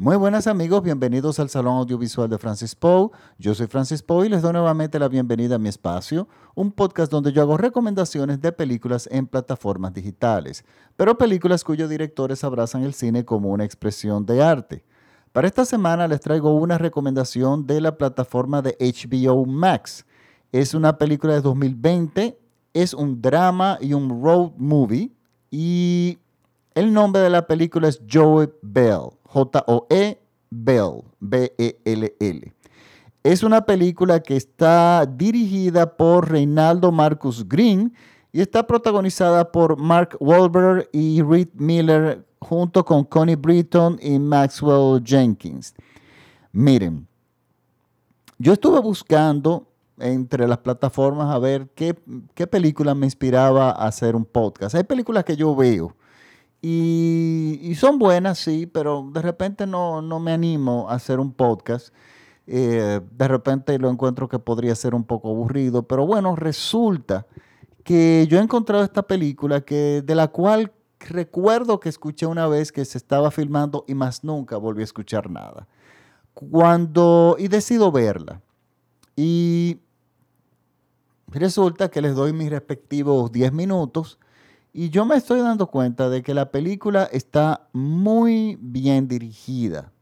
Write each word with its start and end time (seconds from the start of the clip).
Muy 0.00 0.16
buenas 0.16 0.46
amigos, 0.46 0.82
bienvenidos 0.82 1.38
al 1.40 1.50
Salón 1.50 1.76
Audiovisual 1.76 2.26
de 2.30 2.38
Francis 2.38 2.74
Poe. 2.74 3.10
Yo 3.36 3.54
soy 3.54 3.66
Francis 3.66 4.02
Poe 4.02 4.24
y 4.24 4.30
les 4.30 4.40
doy 4.40 4.54
nuevamente 4.54 4.98
la 4.98 5.08
bienvenida 5.08 5.56
a 5.56 5.58
mi 5.58 5.68
espacio, 5.68 6.26
un 6.54 6.72
podcast 6.72 7.12
donde 7.12 7.32
yo 7.34 7.42
hago 7.42 7.58
recomendaciones 7.58 8.40
de 8.40 8.50
películas 8.50 9.06
en 9.12 9.26
plataformas 9.26 9.92
digitales, 9.92 10.64
pero 10.96 11.18
películas 11.18 11.64
cuyos 11.64 11.90
directores 11.90 12.42
abrazan 12.44 12.82
el 12.82 12.94
cine 12.94 13.26
como 13.26 13.50
una 13.50 13.66
expresión 13.66 14.24
de 14.24 14.42
arte. 14.42 14.86
Para 15.32 15.48
esta 15.48 15.66
semana 15.66 16.08
les 16.08 16.22
traigo 16.22 16.54
una 16.54 16.78
recomendación 16.78 17.66
de 17.66 17.82
la 17.82 17.98
plataforma 17.98 18.62
de 18.62 18.78
HBO 18.80 19.44
Max. 19.44 20.06
Es 20.50 20.72
una 20.72 20.96
película 20.96 21.34
de 21.34 21.42
2020, 21.42 22.38
es 22.72 22.94
un 22.94 23.20
drama 23.20 23.76
y 23.82 23.92
un 23.92 24.08
road 24.24 24.52
movie 24.56 25.12
y 25.50 26.18
el 26.74 26.90
nombre 26.90 27.20
de 27.20 27.28
la 27.28 27.46
película 27.46 27.86
es 27.88 28.00
Joe 28.10 28.50
Bell. 28.62 29.19
J-O-E 29.32 30.20
Bell, 30.50 31.04
B-E-L-L. 31.20 32.52
Es 33.22 33.42
una 33.42 33.60
película 33.60 34.20
que 34.20 34.36
está 34.36 35.06
dirigida 35.06 35.96
por 35.96 36.30
Reinaldo 36.30 36.90
Marcus 36.90 37.46
Green 37.48 37.94
y 38.32 38.40
está 38.40 38.66
protagonizada 38.66 39.52
por 39.52 39.76
Mark 39.76 40.16
Wahlberg 40.18 40.88
y 40.92 41.22
Reed 41.22 41.48
Miller 41.54 42.26
junto 42.40 42.84
con 42.84 43.04
Connie 43.04 43.36
Britton 43.36 43.98
y 44.02 44.18
Maxwell 44.18 45.02
Jenkins. 45.04 45.74
Miren, 46.50 47.06
yo 48.38 48.54
estuve 48.54 48.80
buscando 48.80 49.68
entre 49.98 50.48
las 50.48 50.58
plataformas 50.58 51.32
a 51.32 51.38
ver 51.38 51.68
qué, 51.74 51.94
qué 52.34 52.46
película 52.46 52.94
me 52.94 53.06
inspiraba 53.06 53.70
a 53.70 53.86
hacer 53.86 54.16
un 54.16 54.24
podcast. 54.24 54.74
Hay 54.74 54.84
películas 54.84 55.24
que 55.24 55.36
yo 55.36 55.54
veo 55.54 55.94
y, 56.62 57.74
son 57.76 57.98
buenas, 57.98 58.38
sí, 58.38 58.66
pero 58.66 59.08
de 59.12 59.22
repente 59.22 59.66
no, 59.66 60.02
me 60.20 60.32
animo 60.32 60.90
a 60.90 60.94
hacer 60.94 61.18
un 61.18 61.32
podcast. 61.32 61.94
Eh, 62.46 63.00
de 63.10 63.28
repente 63.28 63.78
lo 63.78 63.88
encuentro 63.88 64.28
que 64.28 64.38
podría 64.38 64.74
ser 64.74 64.94
un 64.94 65.04
poco 65.04 65.30
aburrido, 65.30 65.84
pero 65.84 66.06
bueno, 66.06 66.36
resulta 66.36 67.26
que 67.84 68.26
yo 68.28 68.38
he 68.38 68.42
encontrado 68.42 68.84
esta 68.84 69.02
película 69.02 69.62
que, 69.62 70.02
de 70.04 70.14
la 70.14 70.28
cual 70.28 70.72
recuerdo 70.98 71.80
que 71.80 71.88
escuché 71.88 72.26
una 72.26 72.46
vez 72.46 72.72
que 72.72 72.84
se 72.84 72.98
estaba 72.98 73.30
filmando 73.30 73.84
y 73.88 73.94
más 73.94 74.22
nunca 74.22 74.56
volví 74.56 74.82
a 74.82 74.84
escuchar 74.84 75.30
nada. 75.30 75.66
Cuando, 76.34 77.36
y 77.38 77.48
decido 77.48 77.90
verla. 77.90 78.42
Y 79.16 79.78
resulta 81.28 81.90
que 81.90 82.02
les 82.02 82.14
doy 82.14 82.32
mis 82.32 82.50
respectivos 82.50 83.32
10 83.32 83.52
minutos 83.52 84.18
y 84.72 84.90
yo 84.90 85.04
me 85.04 85.16
estoy 85.16 85.40
dando 85.40 85.66
cuenta 85.66 86.08
de 86.08 86.22
que 86.22 86.34
la 86.34 86.50
película 86.50 87.04
está 87.04 87.68
muy 87.72 88.58
bien 88.60 89.08
dirigida. 89.08 89.92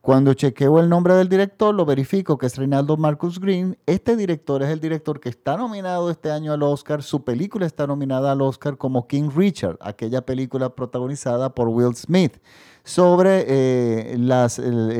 Cuando 0.00 0.32
chequeo 0.32 0.78
el 0.80 0.88
nombre 0.88 1.14
del 1.14 1.28
director, 1.28 1.74
lo 1.74 1.84
verifico 1.84 2.38
que 2.38 2.46
es 2.46 2.56
Reinaldo 2.56 2.96
Marcus 2.96 3.38
Green. 3.38 3.76
Este 3.84 4.16
director 4.16 4.62
es 4.62 4.70
el 4.70 4.80
director 4.80 5.20
que 5.20 5.28
está 5.28 5.56
nominado 5.56 6.10
este 6.10 6.30
año 6.30 6.52
al 6.52 6.62
Oscar. 6.62 7.02
Su 7.02 7.24
película 7.24 7.66
está 7.66 7.86
nominada 7.86 8.32
al 8.32 8.40
Oscar 8.40 8.78
como 8.78 9.06
King 9.06 9.30
Richard, 9.34 9.76
aquella 9.80 10.24
película 10.24 10.74
protagonizada 10.74 11.54
por 11.54 11.68
Will 11.68 11.94
Smith, 11.96 12.38
sobre 12.82 13.44
eh, 13.46 14.16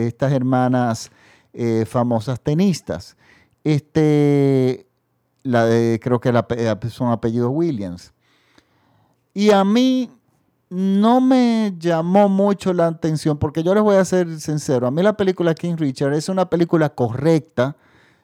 estas 0.06 0.33
hermanas 0.33 1.11
eh, 1.55 1.86
famosas 1.86 2.41
tenistas. 2.41 3.16
Este, 3.64 4.86
creo 5.42 6.20
que 6.20 6.33
la, 6.33 6.47
eh, 6.50 6.77
son 6.91 7.11
apellidos 7.11 7.50
Williams. 7.55 8.12
Y 9.33 9.50
a 9.50 9.64
mí 9.64 10.11
no 10.70 11.20
me 11.20 11.75
llamó 11.78 12.28
mucho 12.28 12.73
la 12.73 12.86
atención, 12.86 13.39
porque 13.39 13.62
yo 13.62 13.75
les 13.75 13.83
voy 13.83 13.97
a 13.97 14.05
ser 14.05 14.41
sincero, 14.41 14.87
a 14.87 14.91
mí 14.91 15.03
la 15.03 15.17
película 15.17 15.55
King 15.55 15.77
Richard 15.77 16.14
es 16.14 16.28
una 16.28 16.48
película 16.48 16.89
correcta, 16.91 17.77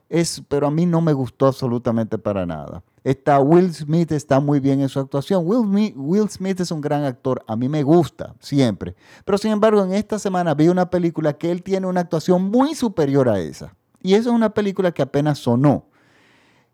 es, 0.09 0.41
pero 0.48 0.69
a 0.69 0.71
mí 0.71 0.87
no 0.87 1.01
me 1.01 1.13
gustó 1.13 1.47
absolutamente 1.47 2.17
para 2.17 2.47
nada. 2.47 2.85
Está, 3.03 3.41
Will 3.41 3.75
Smith 3.75 4.13
está 4.13 4.39
muy 4.39 4.61
bien 4.61 4.80
en 4.80 4.89
su 4.89 5.01
actuación. 5.01 5.42
Will, 5.45 5.95
Will 5.97 6.29
Smith 6.29 6.61
es 6.61 6.70
un 6.70 6.80
gran 6.80 7.05
actor, 7.05 7.42
a 7.48 7.57
mí 7.57 7.69
me 7.69 7.83
gusta 7.83 8.35
siempre. 8.39 8.95
Pero 9.25 9.39
sin 9.39 9.51
embargo, 9.51 9.85
en 9.85 9.92
esta 9.92 10.19
semana 10.20 10.55
vi 10.55 10.69
una 10.69 10.91
película 10.91 11.33
que 11.33 11.51
él 11.51 11.63
tiene 11.64 11.89
una 11.89 12.03
actuación 12.03 12.51
muy 12.51 12.77
superior 12.77 13.29
a 13.29 13.41
esa. 13.41 13.75
Y 14.01 14.14
esa 14.14 14.30
es 14.30 14.35
una 14.35 14.51
película 14.55 14.92
que 14.92 15.03
apenas 15.03 15.39
sonó. 15.39 15.86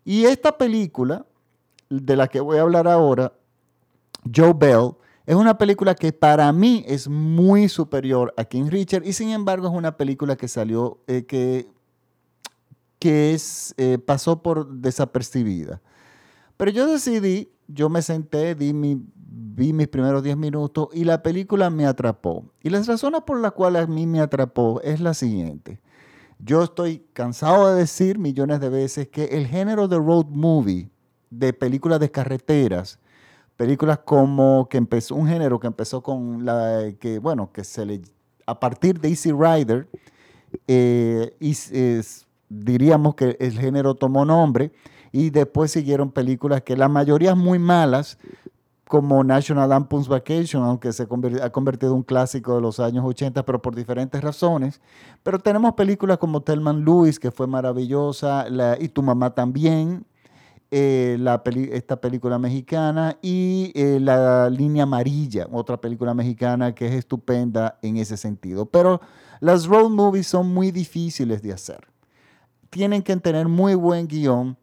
Y 0.05 0.25
esta 0.25 0.57
película, 0.57 1.25
de 1.89 2.15
la 2.15 2.27
que 2.27 2.39
voy 2.39 2.57
a 2.57 2.61
hablar 2.61 2.87
ahora, 2.87 3.33
Joe 4.33 4.53
Bell, 4.53 4.91
es 5.25 5.35
una 5.35 5.57
película 5.57 5.95
que 5.95 6.11
para 6.11 6.51
mí 6.51 6.83
es 6.87 7.07
muy 7.07 7.69
superior 7.69 8.33
a 8.35 8.43
King 8.43 8.67
Richard 8.69 9.05
y 9.05 9.13
sin 9.13 9.29
embargo 9.29 9.67
es 9.67 9.73
una 9.73 9.95
película 9.95 10.35
que 10.35 10.47
salió, 10.47 10.99
eh, 11.07 11.25
que, 11.25 11.67
que 12.99 13.33
es, 13.33 13.73
eh, 13.77 13.97
pasó 13.97 14.41
por 14.41 14.67
desapercibida. 14.67 15.81
Pero 16.57 16.71
yo 16.71 16.87
decidí, 16.87 17.51
yo 17.67 17.89
me 17.89 18.01
senté, 18.01 18.55
di 18.55 18.73
mi, 18.73 19.01
vi 19.15 19.71
mis 19.71 19.87
primeros 19.87 20.23
10 20.23 20.35
minutos 20.37 20.89
y 20.93 21.05
la 21.05 21.23
película 21.23 21.69
me 21.69 21.85
atrapó. 21.85 22.51
Y 22.61 22.69
las 22.69 22.87
razones 22.87 23.21
por 23.21 23.39
las 23.39 23.53
cuales 23.53 23.83
a 23.83 23.87
mí 23.87 24.05
me 24.05 24.19
atrapó 24.19 24.81
es 24.81 24.99
la 24.99 25.13
siguiente. 25.13 25.79
Yo 26.39 26.63
estoy 26.63 27.05
cansado 27.13 27.69
de 27.69 27.79
decir 27.79 28.19
millones 28.19 28.59
de 28.59 28.69
veces 28.69 29.07
que 29.07 29.25
el 29.25 29.47
género 29.47 29.87
de 29.87 29.97
road 29.97 30.25
movie, 30.27 30.89
de 31.29 31.53
películas 31.53 32.01
de 32.01 32.11
carreteras, 32.11 32.99
películas 33.57 33.99
como 33.99 34.67
que 34.69 34.77
empezó 34.77 35.15
un 35.15 35.27
género 35.27 35.59
que 35.59 35.67
empezó 35.67 36.01
con 36.01 36.45
la 36.45 36.91
que 36.99 37.19
bueno 37.19 37.51
que 37.51 37.63
se 37.63 37.85
le 37.85 38.01
a 38.45 38.59
partir 38.59 38.99
de 38.99 39.09
Easy 39.09 39.31
Rider 39.31 39.87
eh, 40.67 41.35
y, 41.39 41.55
diríamos 42.49 43.15
que 43.15 43.37
el 43.39 43.57
género 43.57 43.95
tomó 43.95 44.25
nombre 44.25 44.71
y 45.11 45.29
después 45.29 45.71
siguieron 45.71 46.11
películas 46.11 46.61
que 46.61 46.75
la 46.75 46.87
mayoría 46.87 47.35
muy 47.35 47.59
malas 47.59 48.17
como 48.87 49.23
National 49.23 49.69
Lampoon's 49.69 50.07
Vacation, 50.07 50.61
aunque 50.63 50.91
se 50.91 51.03
ha 51.03 51.49
convertido 51.51 51.91
en 51.93 51.97
un 51.97 52.03
clásico 52.03 52.55
de 52.55 52.61
los 52.61 52.79
años 52.79 53.03
80, 53.03 53.43
pero 53.43 53.59
por 53.59 53.73
diferentes 53.73 54.21
razones. 54.21 54.81
Pero 55.23 55.39
tenemos 55.39 55.73
películas 55.73 56.19
como 56.19 56.41
Telman 56.41 56.85
Lewis, 56.85 57.19
que 57.19 57.31
fue 57.31 57.47
maravillosa, 57.47 58.45
y 58.79 58.89
Tu 58.89 59.01
Mamá 59.01 59.33
también, 59.33 60.05
eh, 60.75 61.19
esta 61.71 62.01
película 62.01 62.39
mexicana 62.39 63.19
y 63.21 63.71
eh, 63.75 63.99
La 63.99 64.49
Línea 64.49 64.83
Amarilla, 64.83 65.47
otra 65.51 65.79
película 65.79 66.15
mexicana 66.15 66.73
que 66.73 66.87
es 66.87 66.93
estupenda 66.93 67.77
en 67.83 67.97
ese 67.97 68.17
sentido. 68.17 68.65
Pero 68.65 68.99
las 69.39 69.67
road 69.67 69.89
movies 69.89 70.25
son 70.25 70.51
muy 70.51 70.71
difíciles 70.71 71.43
de 71.43 71.53
hacer. 71.53 71.87
Tienen 72.71 73.03
que 73.03 73.15
tener 73.17 73.47
muy 73.47 73.75
buen 73.75 74.07
guion 74.07 74.57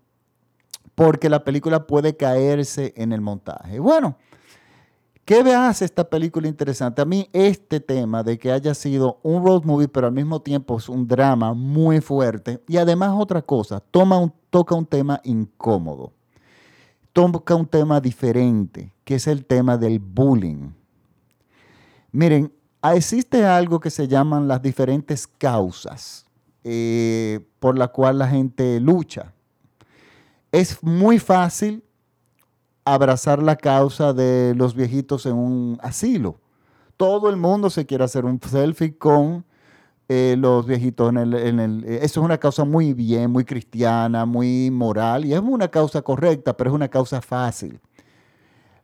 porque 0.96 1.28
la 1.28 1.44
película 1.44 1.86
puede 1.86 2.16
caerse 2.16 2.92
en 2.96 3.12
el 3.12 3.20
montaje. 3.20 3.78
Bueno, 3.78 4.16
¿Qué 5.30 5.38
hace 5.54 5.84
esta 5.84 6.10
película 6.10 6.48
interesante? 6.48 7.00
A 7.00 7.04
mí 7.04 7.28
este 7.32 7.78
tema 7.78 8.24
de 8.24 8.36
que 8.36 8.50
haya 8.50 8.74
sido 8.74 9.20
un 9.22 9.46
road 9.46 9.62
movie, 9.62 9.86
pero 9.86 10.08
al 10.08 10.12
mismo 10.12 10.42
tiempo 10.42 10.76
es 10.76 10.88
un 10.88 11.06
drama 11.06 11.54
muy 11.54 12.00
fuerte. 12.00 12.60
Y 12.66 12.78
además 12.78 13.12
otra 13.16 13.40
cosa, 13.40 13.78
toma 13.78 14.18
un, 14.18 14.32
toca 14.50 14.74
un 14.74 14.84
tema 14.84 15.20
incómodo. 15.22 16.12
Toca 17.12 17.54
un 17.54 17.66
tema 17.66 18.00
diferente, 18.00 18.92
que 19.04 19.14
es 19.14 19.28
el 19.28 19.46
tema 19.46 19.78
del 19.78 20.00
bullying. 20.00 20.72
Miren, 22.10 22.52
existe 22.92 23.44
algo 23.44 23.78
que 23.78 23.90
se 23.90 24.08
llaman 24.08 24.48
las 24.48 24.60
diferentes 24.60 25.28
causas 25.28 26.26
eh, 26.64 27.38
por 27.60 27.78
la 27.78 27.86
cual 27.86 28.18
la 28.18 28.26
gente 28.26 28.80
lucha. 28.80 29.32
Es 30.50 30.82
muy 30.82 31.20
fácil 31.20 31.84
abrazar 32.84 33.42
la 33.42 33.56
causa 33.56 34.12
de 34.12 34.54
los 34.56 34.74
viejitos 34.74 35.26
en 35.26 35.34
un 35.34 35.78
asilo. 35.82 36.40
Todo 36.96 37.30
el 37.30 37.36
mundo 37.36 37.70
se 37.70 37.86
quiere 37.86 38.04
hacer 38.04 38.24
un 38.24 38.40
selfie 38.40 38.96
con 38.96 39.44
eh, 40.08 40.36
los 40.38 40.66
viejitos 40.66 41.10
en 41.10 41.18
el, 41.18 41.84
eh, 41.84 42.00
Eso 42.02 42.20
es 42.20 42.24
una 42.24 42.38
causa 42.38 42.64
muy 42.64 42.92
bien, 42.92 43.30
muy 43.30 43.44
cristiana, 43.44 44.26
muy 44.26 44.70
moral, 44.70 45.24
y 45.24 45.32
es 45.32 45.40
una 45.40 45.68
causa 45.68 46.02
correcta, 46.02 46.56
pero 46.56 46.70
es 46.70 46.74
una 46.74 46.88
causa 46.88 47.20
fácil. 47.20 47.80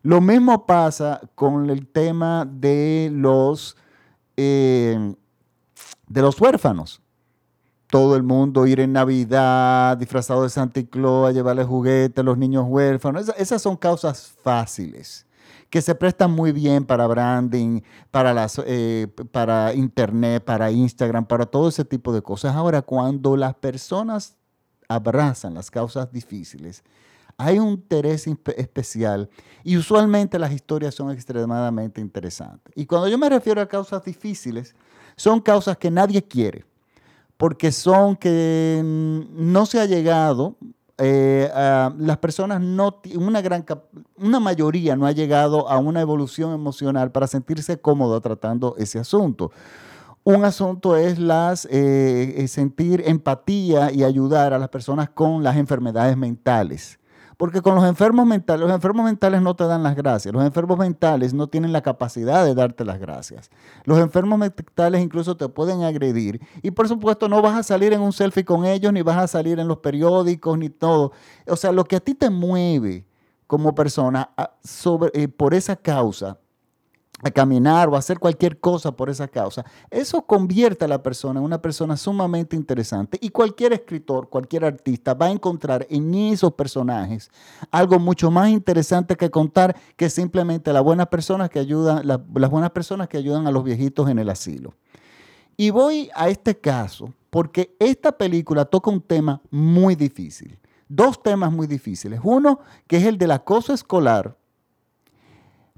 Lo 0.02 0.20
mismo 0.20 0.66
pasa 0.66 1.20
con 1.34 1.68
el 1.68 1.88
tema 1.88 2.46
de 2.48 3.10
los, 3.12 3.76
eh, 4.36 5.14
de 6.06 6.22
los 6.22 6.40
huérfanos 6.40 7.02
todo 7.88 8.16
el 8.16 8.22
mundo 8.22 8.66
ir 8.66 8.80
en 8.80 8.92
Navidad 8.92 9.96
disfrazado 9.96 10.42
de 10.42 10.50
Santa 10.50 10.82
Claus 10.84 11.28
a 11.28 11.32
llevarle 11.32 11.64
juguetes 11.64 12.18
a 12.18 12.24
los 12.24 12.36
niños 12.38 12.64
huérfanos. 12.68 13.30
esas 13.36 13.62
son 13.62 13.76
causas 13.76 14.34
fáciles 14.42 15.26
que 15.70 15.82
se 15.82 15.94
prestan 15.94 16.30
muy 16.30 16.52
bien 16.52 16.84
para 16.84 17.06
branding, 17.06 17.80
para, 18.10 18.32
las, 18.32 18.60
eh, 18.64 19.08
para 19.32 19.74
internet, 19.74 20.44
para 20.44 20.70
Instagram, 20.70 21.26
para 21.26 21.46
todo 21.46 21.68
ese 21.68 21.84
tipo 21.84 22.12
de 22.12 22.22
cosas. 22.22 22.54
Ahora, 22.54 22.82
cuando 22.82 23.36
las 23.36 23.54
personas 23.54 24.36
abrazan 24.88 25.54
las 25.54 25.70
causas 25.70 26.10
difíciles, 26.12 26.82
Hay 27.38 27.58
un 27.58 27.68
interés 27.68 28.26
especial 28.56 29.28
y 29.62 29.76
usualmente 29.76 30.38
las 30.38 30.52
historias 30.52 30.94
son 30.94 31.10
extremadamente 31.10 32.00
interesantes. 32.00 32.72
Y 32.74 32.86
cuando 32.86 33.08
yo 33.08 33.18
me 33.18 33.28
refiero 33.28 33.60
a 33.60 33.68
causas 33.68 34.02
difíciles, 34.04 34.74
son 35.16 35.40
causas 35.40 35.76
que 35.76 35.90
nadie 35.90 36.22
quiere, 36.22 36.64
porque 37.36 37.72
son 37.72 38.16
que 38.16 38.82
no 38.84 39.66
se 39.66 39.80
ha 39.80 39.86
llegado, 39.86 40.56
eh, 40.98 41.50
las 41.98 42.18
personas 42.18 42.60
no, 42.60 43.00
una 43.16 43.42
gran, 43.42 43.64
una 44.16 44.40
mayoría 44.40 44.96
no 44.96 45.06
ha 45.06 45.12
llegado 45.12 45.68
a 45.68 45.78
una 45.78 46.00
evolución 46.00 46.54
emocional 46.54 47.12
para 47.12 47.26
sentirse 47.26 47.78
cómodo 47.78 48.20
tratando 48.20 48.74
ese 48.78 48.98
asunto. 48.98 49.50
Un 50.24 50.44
asunto 50.44 50.96
es 50.96 51.20
las, 51.20 51.66
eh, 51.66 52.34
eh, 52.38 52.48
sentir 52.48 53.02
empatía 53.06 53.92
y 53.92 54.02
ayudar 54.02 54.52
a 54.54 54.58
las 54.58 54.70
personas 54.70 55.08
con 55.10 55.44
las 55.44 55.56
enfermedades 55.56 56.16
mentales. 56.16 56.98
Porque 57.36 57.60
con 57.60 57.74
los 57.74 57.84
enfermos 57.84 58.26
mentales, 58.26 58.66
los 58.66 58.74
enfermos 58.74 59.04
mentales 59.04 59.42
no 59.42 59.54
te 59.54 59.64
dan 59.64 59.82
las 59.82 59.94
gracias. 59.94 60.32
Los 60.32 60.44
enfermos 60.44 60.78
mentales 60.78 61.34
no 61.34 61.48
tienen 61.48 61.72
la 61.72 61.82
capacidad 61.82 62.44
de 62.44 62.54
darte 62.54 62.84
las 62.84 62.98
gracias. 62.98 63.50
Los 63.84 63.98
enfermos 63.98 64.38
mentales 64.38 65.02
incluso 65.02 65.36
te 65.36 65.48
pueden 65.48 65.82
agredir. 65.82 66.40
Y 66.62 66.70
por 66.70 66.88
supuesto 66.88 67.28
no 67.28 67.42
vas 67.42 67.58
a 67.58 67.62
salir 67.62 67.92
en 67.92 68.00
un 68.00 68.12
selfie 68.12 68.44
con 68.44 68.64
ellos, 68.64 68.92
ni 68.92 69.02
vas 69.02 69.18
a 69.18 69.26
salir 69.26 69.58
en 69.58 69.68
los 69.68 69.78
periódicos, 69.78 70.56
ni 70.56 70.70
todo. 70.70 71.12
O 71.46 71.56
sea, 71.56 71.72
lo 71.72 71.84
que 71.84 71.96
a 71.96 72.00
ti 72.00 72.14
te 72.14 72.30
mueve 72.30 73.04
como 73.46 73.74
persona 73.74 74.30
sobre, 74.64 75.10
eh, 75.14 75.28
por 75.28 75.52
esa 75.52 75.76
causa 75.76 76.38
a 77.22 77.30
caminar 77.30 77.88
o 77.88 77.96
a 77.96 77.98
hacer 77.98 78.18
cualquier 78.18 78.60
cosa 78.60 78.92
por 78.92 79.08
esa 79.08 79.26
causa, 79.26 79.64
eso 79.90 80.22
convierte 80.22 80.84
a 80.84 80.88
la 80.88 81.02
persona 81.02 81.40
en 81.40 81.46
una 81.46 81.62
persona 81.62 81.96
sumamente 81.96 82.56
interesante. 82.56 83.18
Y 83.20 83.30
cualquier 83.30 83.72
escritor, 83.72 84.28
cualquier 84.28 84.64
artista 84.64 85.14
va 85.14 85.26
a 85.26 85.30
encontrar 85.30 85.86
en 85.88 86.14
esos 86.14 86.52
personajes 86.52 87.30
algo 87.70 87.98
mucho 87.98 88.30
más 88.30 88.50
interesante 88.50 89.16
que 89.16 89.30
contar 89.30 89.76
que 89.96 90.10
simplemente 90.10 90.72
las 90.72 90.82
buenas 90.82 91.08
personas 91.08 91.48
que 91.48 91.58
ayudan, 91.58 92.06
las 92.06 92.50
buenas 92.50 92.70
personas 92.70 93.08
que 93.08 93.16
ayudan 93.16 93.46
a 93.46 93.50
los 93.50 93.64
viejitos 93.64 94.08
en 94.10 94.18
el 94.18 94.28
asilo. 94.28 94.74
Y 95.56 95.70
voy 95.70 96.10
a 96.14 96.28
este 96.28 96.58
caso 96.58 97.14
porque 97.30 97.74
esta 97.78 98.12
película 98.12 98.66
toca 98.66 98.90
un 98.90 99.00
tema 99.00 99.40
muy 99.50 99.94
difícil. 99.94 100.58
Dos 100.88 101.22
temas 101.22 101.50
muy 101.50 101.66
difíciles. 101.66 102.20
Uno, 102.22 102.60
que 102.86 102.98
es 102.98 103.04
el 103.04 103.18
del 103.18 103.32
acoso 103.32 103.72
escolar, 103.72 104.36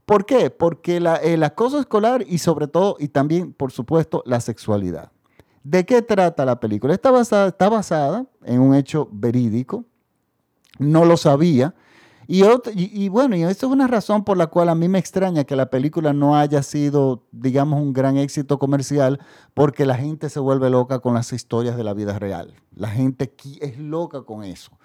¿Por 0.09 0.25
qué? 0.25 0.49
Porque 0.49 0.97
el 0.97 1.43
acoso 1.45 1.79
escolar 1.79 2.25
y 2.27 2.39
sobre 2.39 2.67
todo, 2.67 2.97
y 2.99 3.09
también, 3.09 3.53
por 3.53 3.73
supuesto, 3.73 4.23
la 4.25 4.41
sexualidad. 4.41 5.13
¿De 5.63 5.85
qué 5.85 6.01
trata 6.01 6.47
la 6.47 6.59
película? 6.59 6.95
Está 6.95 7.11
basada, 7.11 8.25
en 8.43 8.61
un 8.63 8.75
hecho 8.75 9.11
verídico. 9.13 9.85
No 10.79 11.05
lo 11.05 11.19
sabía. 11.19 11.75
Y, 12.27 13.09
bueno, 13.11 13.37
y 13.37 13.43
esto 13.43 13.67
es 13.67 13.73
una 13.73 13.87
razón 13.87 14.25
por 14.25 14.39
la 14.39 14.47
cual 14.47 14.71
a 14.71 14.75
mí 14.75 14.89
me 14.89 14.99
extraña 14.99 15.45
que 15.45 15.57
la 15.57 15.69
película 15.69 16.15
no 16.15 16.39
haya 16.39 16.63
sido, 16.63 17.25
digamos, 17.31 17.79
un 17.79 17.93
gran 17.93 18.17
éxito 18.17 18.59
comercial, 18.59 19.21
porque 19.53 19.85
la 19.85 19.97
gente 19.97 20.31
se 20.31 20.41
vuelve 20.41 20.71
loca 20.71 21.01
con 21.01 21.13
las 21.13 21.35
historias 21.35 21.77
de 21.77 21.85
la 21.85 21.93
vida 21.93 22.19
real. 22.19 22.55
La 22.75 22.89
gente 22.89 23.35
es 23.61 23.79
loca 23.79 24.23
con 24.23 24.43
eso 24.43 24.79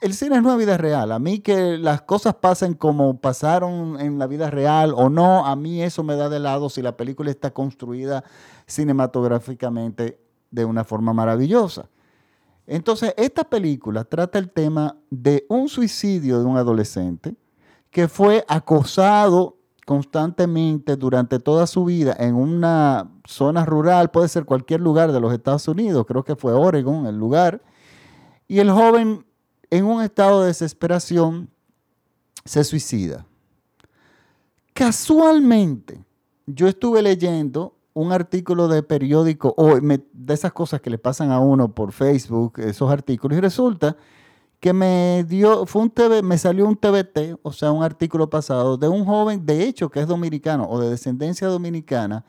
el 0.00 0.14
cine 0.14 0.36
es 0.36 0.56
vida 0.56 0.76
real. 0.76 1.12
A 1.12 1.18
mí 1.18 1.40
que 1.40 1.76
las 1.76 2.02
cosas 2.02 2.34
pasen 2.36 2.74
como 2.74 3.20
pasaron 3.20 4.00
en 4.00 4.18
la 4.18 4.26
vida 4.26 4.50
real 4.50 4.92
o 4.94 5.08
no, 5.10 5.44
a 5.44 5.56
mí 5.56 5.82
eso 5.82 6.02
me 6.02 6.16
da 6.16 6.28
de 6.28 6.38
lado 6.38 6.70
si 6.70 6.82
la 6.82 6.96
película 6.96 7.30
está 7.30 7.52
construida 7.52 8.24
cinematográficamente 8.66 10.20
de 10.50 10.64
una 10.64 10.84
forma 10.84 11.12
maravillosa. 11.12 11.88
Entonces, 12.66 13.14
esta 13.16 13.44
película 13.44 14.04
trata 14.04 14.38
el 14.38 14.50
tema 14.50 14.96
de 15.10 15.46
un 15.48 15.68
suicidio 15.68 16.38
de 16.38 16.44
un 16.44 16.58
adolescente 16.58 17.34
que 17.90 18.08
fue 18.08 18.44
acosado 18.46 19.56
constantemente 19.86 20.96
durante 20.96 21.38
toda 21.38 21.66
su 21.66 21.86
vida 21.86 22.14
en 22.18 22.34
una 22.34 23.10
zona 23.24 23.64
rural, 23.64 24.10
puede 24.10 24.28
ser 24.28 24.44
cualquier 24.44 24.82
lugar 24.82 25.12
de 25.12 25.20
los 25.20 25.32
Estados 25.32 25.66
Unidos, 25.66 26.04
creo 26.06 26.24
que 26.24 26.36
fue 26.36 26.52
Oregon 26.52 27.06
el 27.06 27.16
lugar, 27.16 27.62
y 28.46 28.58
el 28.58 28.70
joven 28.70 29.24
en 29.70 29.84
un 29.84 30.02
estado 30.02 30.42
de 30.42 30.48
desesperación, 30.48 31.50
se 32.44 32.64
suicida. 32.64 33.26
Casualmente, 34.72 36.04
yo 36.46 36.68
estuve 36.68 37.02
leyendo 37.02 37.74
un 37.94 38.12
artículo 38.12 38.68
de 38.68 38.82
periódico, 38.82 39.54
o 39.56 39.80
de 39.80 40.34
esas 40.34 40.52
cosas 40.52 40.80
que 40.80 40.88
le 40.88 40.98
pasan 40.98 41.32
a 41.32 41.40
uno 41.40 41.74
por 41.74 41.92
Facebook, 41.92 42.60
esos 42.60 42.90
artículos, 42.90 43.36
y 43.36 43.40
resulta 43.40 43.96
que 44.60 44.72
me 44.72 45.24
dio, 45.28 45.66
fue 45.66 45.82
un 45.82 45.90
TV, 45.90 46.22
me 46.22 46.38
salió 46.38 46.66
un 46.66 46.76
TBT, 46.76 47.38
o 47.42 47.52
sea, 47.52 47.72
un 47.72 47.82
artículo 47.82 48.30
pasado, 48.30 48.76
de 48.76 48.88
un 48.88 49.04
joven, 49.04 49.44
de 49.44 49.64
hecho, 49.64 49.90
que 49.90 50.00
es 50.00 50.06
dominicano 50.06 50.68
o 50.68 50.80
de 50.80 50.90
descendencia 50.90 51.48
dominicana, 51.48 52.24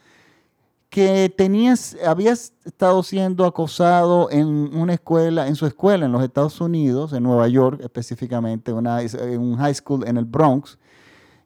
que 0.89 1.31
tenías, 1.35 1.95
había 2.05 2.31
estado 2.31 3.03
siendo 3.03 3.45
acosado 3.45 4.29
en 4.31 4.47
una 4.47 4.93
escuela, 4.93 5.47
en 5.47 5.55
su 5.55 5.67
escuela 5.67 6.05
en 6.05 6.11
los 6.11 6.23
Estados 6.23 6.59
Unidos, 6.59 7.13
en 7.13 7.23
Nueva 7.23 7.47
York 7.47 7.79
específicamente, 7.83 8.73
una, 8.73 9.01
en 9.01 9.39
un 9.39 9.57
high 9.57 9.75
school 9.75 10.07
en 10.07 10.17
el 10.17 10.25
Bronx. 10.25 10.79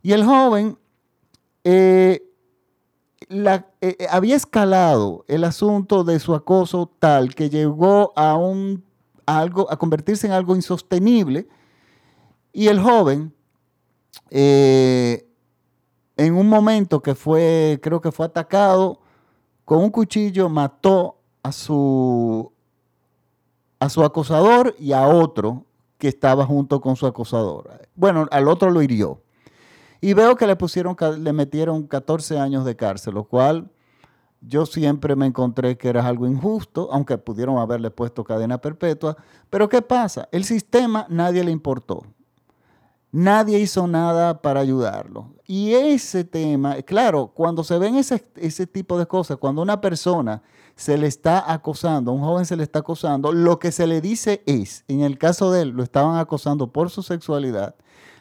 Y 0.01 0.13
el 0.13 0.23
joven 0.23 0.77
eh, 1.65 2.23
eh, 3.29 3.61
eh, 3.81 4.07
había 4.09 4.35
escalado 4.37 5.25
el 5.27 5.43
asunto 5.43 6.05
de 6.05 6.19
su 6.19 6.35
acoso 6.35 6.89
tal 6.99 7.35
que 7.35 7.49
llegó 7.49 8.13
a, 8.15 8.37
un, 8.37 8.83
algo, 9.25 9.69
a 9.69 9.77
convertirse 9.77 10.25
en 10.25 10.33
algo 10.33 10.55
insostenible. 10.55 11.49
Y 12.53 12.67
el 12.67 12.79
joven, 12.79 13.33
en 14.29 15.25
un 16.17 16.47
momento 16.47 17.01
que 17.01 17.15
fue, 17.15 17.79
creo 17.81 17.99
que 17.99 18.11
fue 18.11 18.27
atacado, 18.27 19.02
con 19.65 19.79
un 19.79 19.89
cuchillo 19.89 20.49
mató 20.49 21.17
a 21.41 21.51
su, 21.51 22.51
a 23.79 23.89
su 23.89 24.03
acosador 24.03 24.75
y 24.79 24.93
a 24.93 25.07
otro 25.07 25.65
que 25.97 26.07
estaba 26.07 26.45
junto 26.45 26.81
con 26.81 26.95
su 26.95 27.05
acosador. 27.05 27.87
Bueno, 27.95 28.27
al 28.31 28.47
otro 28.47 28.71
lo 28.71 28.81
hirió. 28.81 29.21
Y 30.01 30.13
veo 30.13 30.35
que 30.35 30.47
le 30.47 30.55
pusieron, 30.57 30.97
le 31.19 31.31
metieron 31.31 31.87
14 31.87 32.37
años 32.37 32.65
de 32.65 32.75
cárcel, 32.75 33.13
lo 33.13 33.23
cual 33.23 33.71
yo 34.41 34.65
siempre 34.65 35.15
me 35.15 35.25
encontré 35.25 35.77
que 35.77 35.87
era 35.87 36.05
algo 36.05 36.27
injusto, 36.27 36.89
aunque 36.91 37.17
pudieron 37.17 37.57
haberle 37.57 37.89
puesto 37.89 38.25
cadena 38.25 38.57
perpetua. 38.57 39.15
Pero 39.49 39.69
¿qué 39.69 39.81
pasa? 39.81 40.27
El 40.31 40.43
sistema 40.43 41.05
nadie 41.09 41.43
le 41.43 41.51
importó. 41.51 42.03
Nadie 43.13 43.59
hizo 43.59 43.85
nada 43.85 44.41
para 44.41 44.59
ayudarlo. 44.59 45.35
Y 45.45 45.73
ese 45.73 46.23
tema, 46.23 46.81
claro, 46.81 47.27
cuando 47.27 47.63
se 47.63 47.77
ven 47.77 47.93
ese, 47.93 48.25
ese 48.37 48.65
tipo 48.65 48.97
de 48.97 49.05
cosas, 49.05 49.37
cuando 49.37 49.61
una 49.61 49.79
persona 49.81 50.41
se 50.75 50.97
le 50.97 51.05
está 51.05 51.53
acosando, 51.53 52.09
a 52.09 52.15
un 52.15 52.21
joven 52.21 52.47
se 52.47 52.55
le 52.55 52.63
está 52.63 52.79
acosando, 52.79 53.31
lo 53.31 53.59
que 53.59 53.71
se 53.71 53.85
le 53.85 54.01
dice 54.01 54.41
es, 54.47 54.83
en 54.87 55.01
el 55.01 55.19
caso 55.19 55.51
de 55.51 55.61
él, 55.61 55.69
lo 55.69 55.83
estaban 55.83 56.17
acosando 56.17 56.71
por 56.71 56.89
su 56.89 57.03
sexualidad, 57.03 57.75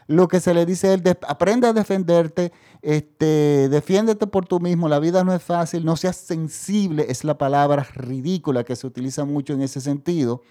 lo 0.08 0.28
que 0.28 0.40
se 0.40 0.52
le 0.52 0.66
dice 0.66 0.92
es, 0.92 1.00
aprende 1.26 1.68
a 1.68 1.72
defenderte, 1.72 2.52
este, 2.82 3.70
defiéndete 3.70 4.26
por 4.26 4.44
tú 4.44 4.61
mismo, 4.61 4.90
la 4.90 4.99
vida 4.99 5.25
no 5.25 5.32
es 5.32 5.42
fácil, 5.42 5.87
no 5.87 5.96
seas 5.96 6.16
sensible, 6.16 7.06
es 7.08 7.25
la 7.25 7.38
palabra 7.38 7.87
ridícula 7.94 8.62
que 8.62 8.76
se 8.76 8.87
utiliza 8.87 9.25
mucho 9.25 9.54
en 9.54 9.62
ese 9.62 9.80
sentido. 9.80 10.42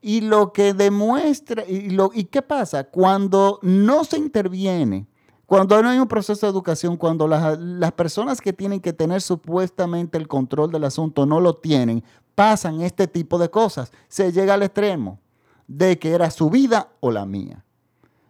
Y 0.00 0.20
lo 0.20 0.52
que 0.52 0.74
demuestra, 0.74 1.64
y, 1.66 1.90
lo, 1.90 2.10
¿y 2.14 2.24
qué 2.24 2.42
pasa? 2.42 2.84
Cuando 2.84 3.58
no 3.62 4.04
se 4.04 4.18
interviene, 4.18 5.06
cuando 5.46 5.82
no 5.82 5.88
hay 5.88 5.98
un 5.98 6.08
proceso 6.08 6.46
de 6.46 6.52
educación, 6.52 6.96
cuando 6.96 7.26
las, 7.26 7.58
las, 7.58 7.92
personas 7.92 8.40
que 8.40 8.52
tienen 8.52 8.80
que 8.80 8.92
tener 8.92 9.20
supuestamente 9.20 10.16
el 10.16 10.28
control 10.28 10.70
del 10.70 10.84
asunto 10.84 11.26
no 11.26 11.40
lo 11.40 11.56
tienen, 11.56 12.04
pasan 12.34 12.80
este 12.80 13.08
tipo 13.08 13.38
de 13.38 13.50
cosas. 13.50 13.90
Se 14.08 14.32
llega 14.32 14.54
al 14.54 14.62
extremo 14.62 15.18
de 15.66 15.98
que 15.98 16.12
era 16.12 16.30
su 16.30 16.50
vida 16.50 16.92
o 17.00 17.10
la 17.10 17.26
mía. 17.26 17.64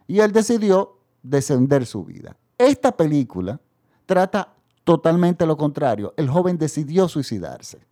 Y 0.07 0.19
él 0.19 0.31
decidió 0.31 0.97
descender 1.23 1.85
su 1.85 2.03
vida. 2.03 2.35
Esta 2.57 2.95
película 2.95 3.59
trata 4.05 4.53
totalmente 4.83 5.45
lo 5.45 5.57
contrario. 5.57 6.13
El 6.17 6.29
joven 6.29 6.57
decidió 6.57 7.07
suicidarse. 7.07 7.85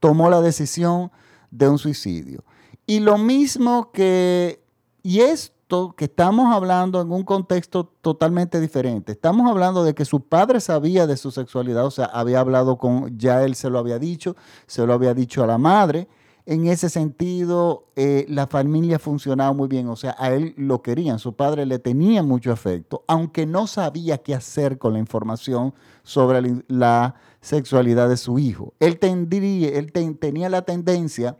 Tomó 0.00 0.30
la 0.30 0.40
decisión 0.40 1.10
de 1.50 1.68
un 1.68 1.78
suicidio. 1.78 2.44
Y 2.86 3.00
lo 3.00 3.18
mismo 3.18 3.90
que, 3.92 4.62
y 5.02 5.20
esto 5.20 5.94
que 5.96 6.06
estamos 6.06 6.54
hablando 6.54 7.00
en 7.00 7.12
un 7.12 7.22
contexto 7.24 7.84
totalmente 8.00 8.60
diferente, 8.60 9.12
estamos 9.12 9.50
hablando 9.50 9.84
de 9.84 9.94
que 9.94 10.04
su 10.04 10.22
padre 10.22 10.60
sabía 10.60 11.06
de 11.06 11.16
su 11.16 11.30
sexualidad, 11.30 11.84
o 11.84 11.90
sea, 11.90 12.06
había 12.06 12.40
hablado 12.40 12.78
con, 12.78 13.18
ya 13.18 13.44
él 13.44 13.54
se 13.54 13.68
lo 13.68 13.78
había 13.78 13.98
dicho, 13.98 14.36
se 14.66 14.86
lo 14.86 14.94
había 14.94 15.12
dicho 15.14 15.44
a 15.44 15.46
la 15.46 15.58
madre. 15.58 16.08
En 16.50 16.66
ese 16.66 16.88
sentido, 16.88 17.88
eh, 17.94 18.24
la 18.26 18.46
familia 18.46 18.98
funcionaba 18.98 19.52
muy 19.52 19.68
bien, 19.68 19.86
o 19.88 19.96
sea, 19.96 20.16
a 20.18 20.32
él 20.32 20.54
lo 20.56 20.80
querían, 20.80 21.18
su 21.18 21.34
padre 21.34 21.66
le 21.66 21.78
tenía 21.78 22.22
mucho 22.22 22.50
afecto, 22.50 23.04
aunque 23.06 23.44
no 23.44 23.66
sabía 23.66 24.16
qué 24.16 24.34
hacer 24.34 24.78
con 24.78 24.94
la 24.94 24.98
información 24.98 25.74
sobre 26.04 26.64
la 26.68 27.16
sexualidad 27.42 28.08
de 28.08 28.16
su 28.16 28.38
hijo. 28.38 28.72
Él, 28.80 28.98
tendría, 28.98 29.68
él 29.68 29.92
tenía 29.92 30.48
la 30.48 30.62
tendencia 30.62 31.36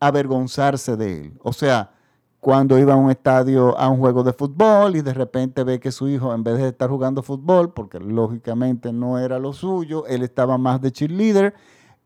a 0.00 0.08
avergonzarse 0.08 0.96
de 0.96 1.20
él. 1.20 1.32
O 1.44 1.52
sea, 1.52 1.92
cuando 2.40 2.76
iba 2.76 2.94
a 2.94 2.96
un 2.96 3.12
estadio 3.12 3.78
a 3.78 3.88
un 3.88 4.00
juego 4.00 4.24
de 4.24 4.32
fútbol 4.32 4.96
y 4.96 5.00
de 5.00 5.14
repente 5.14 5.62
ve 5.62 5.78
que 5.78 5.92
su 5.92 6.08
hijo, 6.08 6.34
en 6.34 6.42
vez 6.42 6.58
de 6.58 6.70
estar 6.70 6.90
jugando 6.90 7.22
fútbol, 7.22 7.72
porque 7.72 8.00
lógicamente 8.00 8.92
no 8.92 9.16
era 9.16 9.38
lo 9.38 9.52
suyo, 9.52 10.06
él 10.08 10.24
estaba 10.24 10.58
más 10.58 10.80
de 10.80 10.90
cheerleader, 10.90 11.54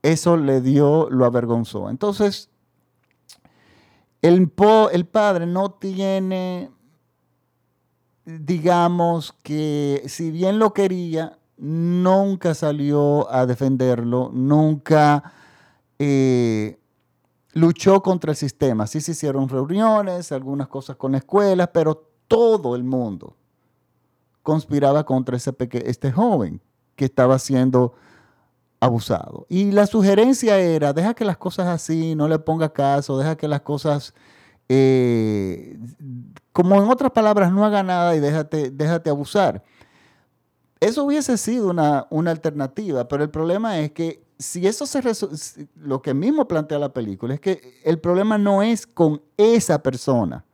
eso 0.04 0.36
le 0.36 0.60
dio, 0.60 1.08
lo 1.10 1.24
avergonzó. 1.24 1.90
Entonces, 1.90 2.50
el, 4.22 4.52
el 4.92 5.06
padre 5.06 5.46
no 5.46 5.72
tiene, 5.72 6.70
digamos 8.24 9.32
que 9.42 10.02
si 10.06 10.30
bien 10.30 10.58
lo 10.58 10.72
quería, 10.72 11.38
nunca 11.56 12.54
salió 12.54 13.30
a 13.32 13.46
defenderlo, 13.46 14.30
nunca... 14.32 15.32
Eh, 15.98 16.78
luchó 17.54 18.02
contra 18.02 18.32
el 18.32 18.36
sistema. 18.36 18.86
Sí 18.86 19.00
se 19.00 19.12
hicieron 19.12 19.48
reuniones, 19.48 20.32
algunas 20.32 20.68
cosas 20.68 20.96
con 20.96 21.14
escuelas, 21.14 21.70
pero 21.72 22.10
todo 22.26 22.76
el 22.76 22.84
mundo 22.84 23.36
conspiraba 24.42 25.04
contra 25.04 25.36
ese 25.36 25.54
este 25.84 26.12
joven 26.12 26.60
que 26.96 27.06
estaba 27.06 27.38
siendo 27.38 27.94
abusado. 28.84 29.46
Y 29.48 29.72
la 29.72 29.86
sugerencia 29.86 30.58
era, 30.58 30.92
deja 30.92 31.14
que 31.14 31.24
las 31.24 31.36
cosas 31.36 31.66
así, 31.68 32.14
no 32.14 32.28
le 32.28 32.38
ponga 32.38 32.72
caso, 32.72 33.18
deja 33.18 33.36
que 33.36 33.48
las 33.48 33.62
cosas, 33.62 34.14
eh, 34.68 35.78
como 36.52 36.76
en 36.76 36.90
otras 36.90 37.10
palabras, 37.12 37.52
no 37.52 37.64
haga 37.64 37.82
nada 37.82 38.14
y 38.14 38.20
déjate, 38.20 38.70
déjate 38.70 39.10
abusar. 39.10 39.62
Eso 40.80 41.04
hubiese 41.04 41.38
sido 41.38 41.70
una, 41.70 42.06
una 42.10 42.30
alternativa, 42.30 43.08
pero 43.08 43.24
el 43.24 43.30
problema 43.30 43.78
es 43.78 43.92
que 43.92 44.22
si 44.38 44.66
eso 44.66 44.84
se 44.86 45.00
lo 45.76 46.02
que 46.02 46.12
mismo 46.12 46.46
plantea 46.46 46.78
la 46.78 46.92
película 46.92 47.34
es 47.34 47.40
que 47.40 47.80
el 47.84 47.98
problema 47.98 48.36
no 48.36 48.62
es 48.62 48.86
con 48.86 49.22
esa 49.36 49.82
persona, 49.82 50.44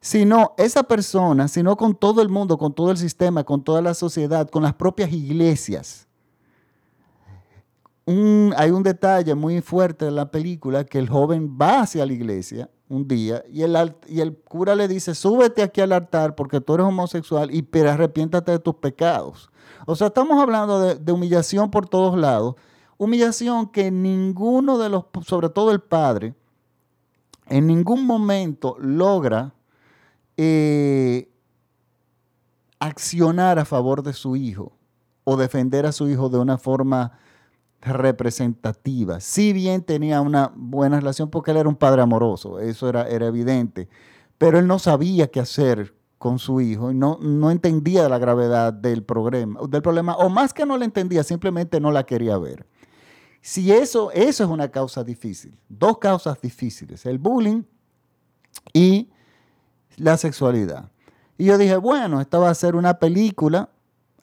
sino 0.00 0.54
esa 0.56 0.82
persona, 0.82 1.46
sino 1.46 1.76
con 1.76 1.94
todo 1.94 2.22
el 2.22 2.28
mundo, 2.28 2.58
con 2.58 2.74
todo 2.74 2.90
el 2.90 2.96
sistema, 2.96 3.44
con 3.44 3.62
toda 3.62 3.82
la 3.82 3.94
sociedad, 3.94 4.48
con 4.48 4.62
las 4.62 4.74
propias 4.74 5.12
iglesias. 5.12 6.07
Hay 8.56 8.70
un 8.70 8.82
detalle 8.82 9.34
muy 9.34 9.60
fuerte 9.60 10.06
de 10.06 10.10
la 10.10 10.30
película 10.30 10.84
que 10.84 10.98
el 10.98 11.08
joven 11.08 11.58
va 11.60 11.80
hacia 11.80 12.06
la 12.06 12.12
iglesia 12.12 12.70
un 12.88 13.06
día 13.06 13.44
y 13.50 13.62
el, 13.62 13.94
y 14.06 14.20
el 14.20 14.34
cura 14.34 14.74
le 14.74 14.88
dice, 14.88 15.14
súbete 15.14 15.62
aquí 15.62 15.82
al 15.82 15.92
altar 15.92 16.34
porque 16.34 16.60
tú 16.60 16.74
eres 16.74 16.86
homosexual 16.86 17.54
y 17.54 17.62
pero 17.62 17.90
arrepiéntate 17.90 18.52
de 18.52 18.58
tus 18.58 18.76
pecados. 18.76 19.50
O 19.86 19.94
sea, 19.94 20.06
estamos 20.06 20.40
hablando 20.40 20.94
de 20.94 21.12
humillación 21.12 21.70
por 21.70 21.88
todos 21.88 22.16
lados 22.16 22.56
Humillación 22.98 23.68
que 23.68 23.92
ninguno 23.92 24.76
de 24.76 24.88
los, 24.88 25.04
sobre 25.24 25.48
todo 25.48 25.70
el 25.70 25.80
padre, 25.80 26.34
en 27.46 27.68
ningún 27.68 28.04
momento 28.04 28.76
logra 28.80 29.54
eh, 30.36 31.30
accionar 32.80 33.60
a 33.60 33.64
favor 33.64 34.02
de 34.02 34.12
su 34.12 34.34
hijo 34.34 34.72
o 35.22 35.36
defender 35.36 35.86
a 35.86 35.92
su 35.92 36.08
hijo 36.08 36.28
de 36.28 36.38
una 36.38 36.58
forma 36.58 37.12
representativa. 37.80 39.20
Si 39.20 39.52
bien 39.52 39.82
tenía 39.82 40.20
una 40.20 40.52
buena 40.54 40.98
relación 40.98 41.30
porque 41.30 41.52
él 41.52 41.58
era 41.58 41.68
un 41.68 41.76
padre 41.76 42.02
amoroso, 42.02 42.58
eso 42.58 42.88
era, 42.88 43.08
era 43.08 43.26
evidente, 43.26 43.88
pero 44.36 44.58
él 44.58 44.66
no 44.66 44.78
sabía 44.78 45.30
qué 45.30 45.40
hacer 45.40 45.94
con 46.18 46.38
su 46.38 46.60
hijo 46.60 46.90
y 46.90 46.94
no, 46.94 47.18
no 47.20 47.50
entendía 47.50 48.08
la 48.08 48.18
gravedad 48.18 48.72
del 48.72 49.04
problema, 49.04 49.60
del 49.68 49.82
problema, 49.82 50.16
o 50.16 50.28
más 50.28 50.52
que 50.52 50.66
no 50.66 50.76
la 50.76 50.84
entendía, 50.84 51.22
simplemente 51.22 51.80
no 51.80 51.92
la 51.92 52.04
quería 52.04 52.36
ver. 52.38 52.66
Si 53.40 53.72
eso, 53.72 54.10
eso 54.10 54.44
es 54.44 54.50
una 54.50 54.68
causa 54.68 55.04
difícil, 55.04 55.56
dos 55.68 55.98
causas 55.98 56.40
difíciles, 56.40 57.06
el 57.06 57.18
bullying 57.18 57.62
y 58.72 59.10
la 59.96 60.16
sexualidad. 60.16 60.90
Y 61.36 61.46
yo 61.46 61.56
dije, 61.56 61.76
bueno, 61.76 62.20
esta 62.20 62.38
va 62.38 62.50
a 62.50 62.54
ser 62.54 62.74
una 62.74 62.98
película, 62.98 63.70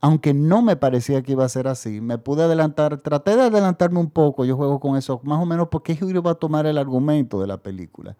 aunque 0.01 0.33
no 0.33 0.61
me 0.61 0.75
parecía 0.75 1.21
que 1.21 1.31
iba 1.31 1.45
a 1.45 1.49
ser 1.49 1.67
así. 1.67 2.01
Me 2.01 2.17
pude 2.17 2.43
adelantar, 2.43 2.97
traté 2.97 3.35
de 3.35 3.43
adelantarme 3.43 3.99
un 3.99 4.09
poco, 4.09 4.45
yo 4.45 4.55
juego 4.55 4.79
con 4.79 4.97
eso, 4.97 5.19
más 5.23 5.41
o 5.41 5.45
menos 5.45 5.69
porque 5.69 5.95
Julio 5.95 6.21
va 6.21 6.31
a 6.31 6.35
tomar 6.35 6.65
el 6.65 6.77
argumento 6.77 7.39
de 7.39 7.47
la 7.47 7.57
película. 7.57 8.15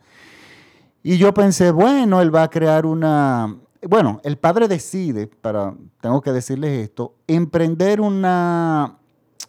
Y 1.04 1.18
yo 1.18 1.34
pensé, 1.34 1.72
bueno, 1.72 2.22
él 2.22 2.34
va 2.34 2.44
a 2.44 2.50
crear 2.50 2.86
una... 2.86 3.56
Bueno, 3.88 4.20
el 4.24 4.38
padre 4.38 4.68
decide, 4.68 5.28
para, 5.28 5.76
tengo 6.02 6.22
que 6.22 6.32
decirles 6.32 6.72
esto, 6.80 7.14
emprender 7.28 8.02
una, 8.02 8.98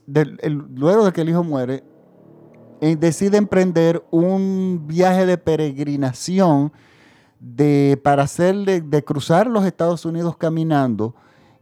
luego 0.07 1.07
de 1.07 1.13
que 1.13 1.23
el 1.23 1.31
hijo 1.31 1.43
muere, 1.43 1.83
eh, 2.83 2.97
decide 2.97 3.39
emprender 3.39 4.05
un 4.11 4.83
viaje 4.87 5.25
de 5.25 5.39
peregrinación 5.39 6.71
de, 7.41 7.99
para 8.05 8.27
de 8.27 9.03
cruzar 9.03 9.47
los 9.47 9.65
Estados 9.65 10.05
Unidos 10.05 10.37
caminando 10.37 11.15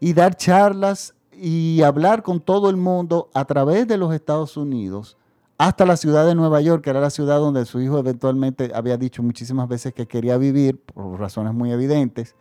y 0.04 0.12
dar 0.12 0.36
charlas 0.36 1.14
y 1.32 1.80
hablar 1.80 2.22
con 2.22 2.38
todo 2.38 2.68
el 2.68 2.76
mundo 2.76 3.30
a 3.32 3.46
través 3.46 3.88
de 3.88 3.96
los 3.96 4.12
Estados 4.12 4.58
Unidos 4.58 5.16
hasta 5.56 5.86
la 5.86 5.96
ciudad 5.96 6.26
de 6.26 6.34
Nueva 6.34 6.60
York, 6.60 6.84
que 6.84 6.90
era 6.90 7.00
la 7.00 7.08
ciudad 7.08 7.38
donde 7.38 7.64
su 7.64 7.80
hijo 7.80 7.98
eventualmente 7.98 8.70
había 8.74 8.98
dicho 8.98 9.22
muchísimas 9.22 9.66
veces 9.66 9.94
que 9.94 10.06
quería 10.06 10.36
vivir, 10.36 10.78
por 10.78 11.18
razones 11.18 11.54
muy 11.54 11.72
evidentes. 11.72 12.34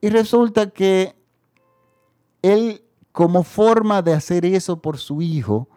Y 0.00 0.08
resulta 0.08 0.70
que 0.70 1.14
él 2.42 2.82
como 3.12 3.44
forma 3.44 4.02
de 4.02 4.14
hacer 4.14 4.44
eso 4.44 4.82
por 4.82 4.98
su 4.98 5.22
hijo, 5.22 5.68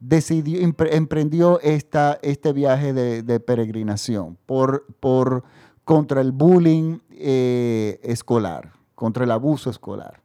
decidió, 0.00 0.60
emprendió 0.62 1.60
esta, 1.60 2.18
este 2.22 2.54
viaje 2.54 2.94
de, 2.94 3.40
peregrinación 3.40 4.38
por, 4.46 4.86
por, 4.98 5.44
contra 5.84 6.22
el 6.22 6.32
bullying 6.32 7.00
eh, 7.10 8.00
escolar, 8.02 8.72
contra 8.94 9.24
el 9.24 9.30
abuso 9.30 9.68
escolar. 9.68 10.23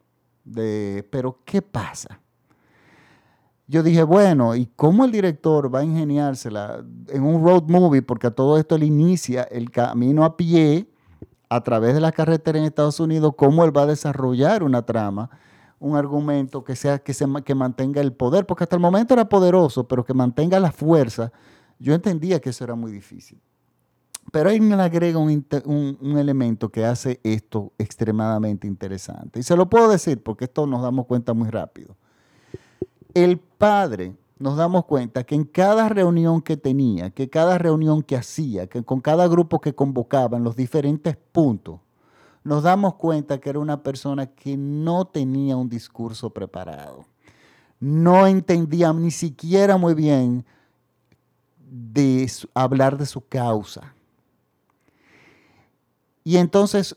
De, 0.49 1.07
pero, 1.11 1.39
¿qué 1.45 1.61
pasa? 1.61 2.19
Yo 3.67 3.83
dije, 3.83 4.03
bueno, 4.03 4.55
¿y 4.55 4.65
cómo 4.75 5.05
el 5.05 5.11
director 5.11 5.73
va 5.73 5.79
a 5.79 5.83
ingeniársela 5.83 6.83
en 7.07 7.23
un 7.23 7.43
road 7.43 7.63
movie? 7.67 8.01
Porque 8.01 8.27
a 8.27 8.31
todo 8.31 8.57
esto 8.57 8.75
él 8.75 8.83
inicia 8.83 9.43
el 9.43 9.69
camino 9.69 10.25
a 10.25 10.35
pie 10.35 10.89
a 11.49 11.61
través 11.61 11.93
de 11.93 12.01
la 12.01 12.11
carretera 12.11 12.57
en 12.57 12.65
Estados 12.65 12.99
Unidos, 12.99 13.33
cómo 13.37 13.63
él 13.63 13.75
va 13.75 13.83
a 13.83 13.87
desarrollar 13.87 14.63
una 14.63 14.85
trama 14.85 15.29
un 15.79 15.95
argumento 15.95 16.63
que, 16.63 16.75
sea, 16.75 16.99
que, 16.99 17.13
se, 17.13 17.25
que 17.45 17.55
mantenga 17.55 18.01
el 18.01 18.13
poder, 18.13 18.45
porque 18.45 18.65
hasta 18.65 18.75
el 18.75 18.81
momento 18.81 19.13
era 19.13 19.27
poderoso, 19.27 19.87
pero 19.87 20.03
que 20.03 20.13
mantenga 20.13 20.59
la 20.59 20.71
fuerza, 20.71 21.31
yo 21.79 21.93
entendía 21.93 22.39
que 22.39 22.49
eso 22.49 22.65
era 22.65 22.75
muy 22.75 22.91
difícil. 22.91 23.41
Pero 24.31 24.49
ahí 24.49 24.59
me 24.59 24.75
agrega 24.75 25.17
un, 25.17 25.45
un, 25.65 26.17
elemento 26.17 26.69
que 26.69 26.85
hace 26.85 27.19
esto 27.23 27.73
extremadamente 27.77 28.67
interesante. 28.67 29.39
Y 29.39 29.43
se 29.43 29.55
lo 29.55 29.69
puedo 29.69 29.89
decir 29.89 30.21
porque 30.21 30.45
esto 30.45 30.67
nos 30.67 30.83
damos 30.83 31.07
cuenta 31.07 31.33
muy 31.33 31.49
rápido. 31.49 31.95
El 33.13 33.39
padre, 33.39 34.13
nos 34.39 34.55
damos 34.55 34.85
cuenta 34.85 35.23
que 35.23 35.35
en 35.35 35.43
cada 35.43 35.89
reunión 35.89 36.41
que 36.41 36.57
tenía, 36.57 37.09
que 37.09 37.29
cada 37.29 37.57
reunión 37.57 38.03
que 38.03 38.15
hacía, 38.15 38.67
que 38.67 38.83
con 38.83 39.01
cada 39.01 39.27
grupo 39.27 39.59
que 39.59 39.75
convocaba 39.75 40.37
en 40.37 40.43
los 40.43 40.55
diferentes 40.55 41.17
puntos, 41.31 41.81
nos 42.43 42.63
damos 42.63 42.95
cuenta 42.95 43.39
que 43.39 43.49
era 43.49 43.59
una 43.59 43.83
persona 43.83 44.27
que 44.27 44.55
no 44.55 45.05
tenía 45.05 45.57
un 45.57 45.69
discurso 45.69 46.29
preparado. 46.29 47.05
No 47.79 48.27
entendía 48.27 48.93
ni 48.93 49.11
siquiera 49.11 49.77
muy 49.77 49.93
bien 49.93 50.45
de 51.59 52.31
hablar 52.53 52.97
de 52.97 53.05
su 53.05 53.27
causa. 53.27 53.93
Y 56.23 56.37
entonces, 56.37 56.95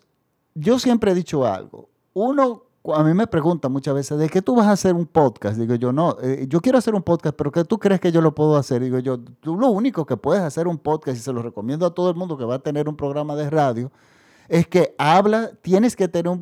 yo 0.55 0.79
siempre 0.79 1.13
he 1.13 1.15
dicho 1.15 1.47
algo. 1.47 1.89
Uno, 2.15 2.65
a 2.95 3.03
mí 3.05 3.15
me 3.15 3.27
pregunta 3.27 3.69
muchas 3.69 3.95
veces, 3.95 4.19
¿de 4.19 4.29
qué 4.29 4.43
tú 4.43 4.57
vas 4.57 4.67
a 4.67 4.73
hacer 4.73 4.95
un 4.95 5.07
podcast? 5.07 5.57
Digo 5.57 5.75
yo, 5.77 5.93
no, 5.93 6.17
eh, 6.23 6.47
yo 6.49 6.61
quiero 6.61 6.79
hacer 6.79 6.95
un 6.95 7.03
podcast, 7.03 7.37
pero 7.37 7.53
¿qué 7.53 7.65
tú 7.65 7.79
crees 7.79 8.01
que 8.01 8.11
yo 8.11 8.21
lo 8.21 8.35
puedo 8.35 8.57
hacer? 8.57 8.83
Digo 8.83 8.99
yo, 8.99 9.19
tú 9.19 9.57
lo 9.57 9.69
único 9.69 10.05
que 10.05 10.17
puedes 10.17 10.43
hacer 10.43 10.67
un 10.67 10.79
podcast, 10.79 11.17
y 11.19 11.21
se 11.21 11.33
lo 11.33 11.43
recomiendo 11.43 11.87
a 11.87 11.95
todo 11.95 12.11
el 12.11 12.17
mundo 12.17 12.37
que 12.37 12.45
va 12.45 12.57
a 12.57 12.59
tener 12.59 12.89
un 12.89 12.97
programa 12.97 13.37
de 13.37 13.49
radio, 13.51 13.93
es 14.49 14.67
que 14.67 14.95
habla, 14.99 15.53
tienes 15.63 15.97
que 15.97 16.09
tener 16.09 16.29
un, 16.29 16.41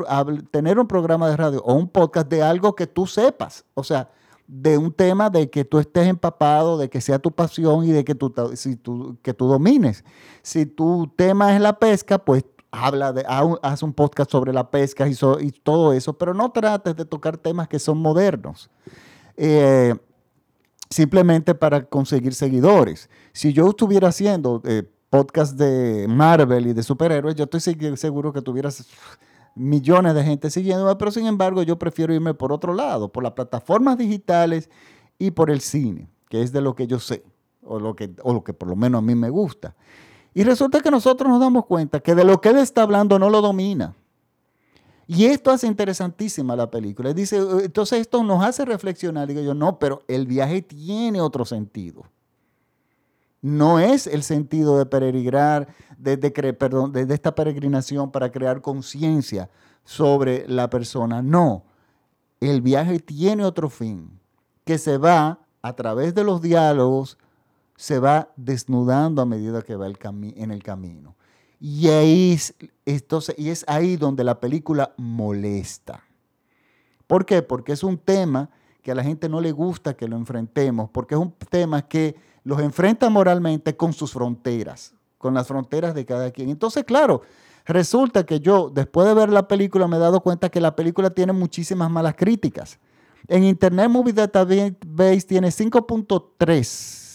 tener 0.51 0.79
un 0.79 0.87
programa 0.87 1.29
de 1.29 1.37
radio 1.37 1.63
o 1.63 1.75
un 1.75 1.89
podcast 1.89 2.29
de 2.29 2.43
algo 2.43 2.75
que 2.75 2.87
tú 2.87 3.07
sepas. 3.07 3.65
O 3.75 3.85
sea, 3.85 4.11
de 4.49 4.79
un 4.79 4.93
tema 4.93 5.31
de 5.31 5.49
que 5.49 5.65
tú 5.65 5.79
estés 5.79 6.09
empapado, 6.09 6.77
de 6.77 6.91
que 6.91 7.01
sea 7.01 7.21
tu 7.21 7.31
pasión 7.31 7.85
y 7.85 7.93
de 7.93 8.05
que 8.05 8.17
tú, 8.17 8.35
si 8.55 8.75
tú, 8.75 9.17
que 9.23 9.33
tú 9.33 9.47
domines. 9.47 10.05
Si 10.43 10.67
tu 10.67 11.13
tema 11.15 11.55
es 11.55 11.61
la 11.61 11.79
pesca, 11.79 12.19
pues 12.19 12.45
habla 12.71 13.13
de, 13.13 13.25
haz 13.27 13.83
un 13.83 13.93
podcast 13.93 14.31
sobre 14.31 14.53
la 14.53 14.71
pesca 14.71 15.07
y, 15.09 15.15
todo 15.63 15.93
eso, 15.93 16.13
pero 16.13 16.35
no 16.35 16.51
trates 16.51 16.97
de 16.97 17.05
tocar 17.05 17.37
temas 17.37 17.69
que 17.69 17.79
son 17.79 17.99
modernos. 17.99 18.71
Eh, 19.37 19.95
simplemente 20.89 21.55
para 21.55 21.85
conseguir 21.85 22.35
seguidores. 22.35 23.09
Si 23.33 23.53
yo 23.53 23.69
estuviera 23.71 24.09
haciendo 24.09 24.61
eh, 24.65 24.83
podcast 25.09 25.57
de 25.57 26.07
Marvel 26.09 26.67
y 26.67 26.73
de 26.73 26.83
superhéroes, 26.83 27.37
yo 27.37 27.45
estoy 27.45 27.61
seguro 27.97 28.33
que 28.33 28.43
tuvieras 28.43 28.87
millones 29.55 30.15
de 30.15 30.25
gente 30.25 30.51
siguiéndome, 30.51 30.97
pero 30.97 31.11
sin 31.11 31.27
embargo 31.27 31.63
yo 31.63 31.79
prefiero 31.79 32.15
irme 32.15 32.35
por 32.35 32.53
otro 32.53 32.75
lado, 32.75 33.11
por 33.11 33.23
las 33.23 33.33
plataformas 33.33 33.99
digitales 33.99 34.71
y 35.19 35.33
por 35.33 35.51
el 35.51 35.61
cine, 35.61 36.09
que 36.29 36.43
es 36.43 36.53
de 36.53 36.61
lo 36.61 36.75
que 36.75 36.87
yo 36.87 36.99
sé, 36.99 37.25
o 37.63 37.79
lo 37.79 37.95
que, 37.95 38.11
o 38.23 38.33
lo 38.33 38.43
que 38.43 38.53
por 38.53 38.69
lo 38.69 38.77
menos 38.77 38.99
a 39.01 39.03
mí 39.03 39.15
me 39.15 39.31
gusta. 39.31 39.77
Y 40.35 40.45
resulta 40.45 40.81
que 40.81 40.91
nosotros 40.91 41.29
nos 41.29 41.41
damos 41.41 41.67
cuenta 41.67 42.01
que 42.01 42.15
de 42.15 42.25
lo 42.25 42.41
que 42.41 42.51
él 42.51 42.59
está 42.59 42.83
hablando 42.83 43.19
no 43.19 43.31
lo 43.31 43.41
domina. 43.41 43.95
Y 45.07 45.27
esto 45.27 45.51
hace 45.51 45.67
interesantísima 45.67 46.55
la 46.55 46.71
película. 46.71 47.13
Dice, 47.13 47.39
entonces 47.65 48.01
esto 48.01 48.23
nos 48.23 48.45
hace 48.45 48.65
reflexionar. 48.65 49.27
Digo 49.27 49.41
yo, 49.41 49.55
no, 49.55 49.79
pero 49.79 50.03
el 50.07 50.27
viaje 50.27 50.63
tiene 50.63 51.21
otro 51.21 51.45
sentido. 51.45 52.05
No 53.43 53.81
es 53.81 54.07
el 54.07 54.23
sentido 54.23 54.79
de 54.79 54.87
peregrinar, 54.87 55.67
de, 55.99 56.17
perdón, 56.53 56.93
de 56.93 57.13
esta 57.13 57.35
peregrinación 57.35 58.13
para 58.13 58.31
crear 58.31 58.61
conciencia 58.61 59.51
sobre 59.85 60.47
la 60.47 60.71
persona. 60.71 61.23
No, 61.23 61.65
el 62.39 62.61
viaje 62.61 63.01
tiene 63.01 63.45
otro 63.45 63.69
fin, 63.69 64.21
que 64.65 64.79
se 64.79 64.99
va 64.99 65.41
a 65.63 65.73
través 65.75 66.15
de 66.15 66.23
los 66.23 66.41
diálogos, 66.41 67.19
se 67.81 67.99
va 67.99 68.29
desnudando 68.37 69.23
a 69.23 69.25
medida 69.25 69.63
que 69.63 69.75
va 69.75 69.87
el 69.87 69.97
en 70.37 70.51
el 70.51 70.63
camino. 70.63 71.17
Y, 71.59 71.89
ahí 71.89 72.33
es, 72.33 72.55
entonces, 72.85 73.35
y 73.39 73.49
es 73.49 73.65
ahí 73.67 73.97
donde 73.97 74.23
la 74.23 74.39
película 74.39 74.93
molesta. 74.99 76.05
¿Por 77.07 77.25
qué? 77.25 77.41
Porque 77.41 77.73
es 77.73 77.83
un 77.83 77.97
tema 77.97 78.51
que 78.83 78.91
a 78.93 78.95
la 78.95 79.03
gente 79.03 79.31
no 79.31 79.41
le 79.41 79.53
gusta 79.53 79.95
que 79.95 80.09
lo 80.09 80.19
enfrentemos, 80.19 80.91
porque 80.91 81.15
es 81.15 81.21
un 81.23 81.33
tema 81.49 81.81
que 81.89 82.17
los 82.45 82.61
enfrenta 82.61 83.09
moralmente 83.09 83.75
con 83.75 83.95
sus 83.95 84.13
fronteras, 84.13 84.93
con 85.17 85.33
las 85.33 85.49
fronteras 85.49 85.95
de 85.95 86.05
cada 86.05 86.31
quien. 86.33 86.51
Entonces, 86.51 86.85
claro, 86.85 87.23
resulta 87.65 88.27
que 88.27 88.41
yo, 88.41 88.69
después 88.69 89.09
de 89.09 89.15
ver 89.15 89.31
la 89.31 89.49
película, 89.49 89.89
me 89.89 89.97
he 89.97 90.01
dado 90.01 90.21
cuenta 90.21 90.51
que 90.51 90.61
la 90.61 90.77
película 90.77 91.09
tiene 91.09 91.33
muchísimas 91.33 91.91
malas 91.91 92.15
críticas. 92.15 92.79
En 93.27 93.43
Internet 93.43 93.89
Movie 93.89 94.13
Database 94.13 95.23
tiene 95.27 95.49
5.3 95.49 97.10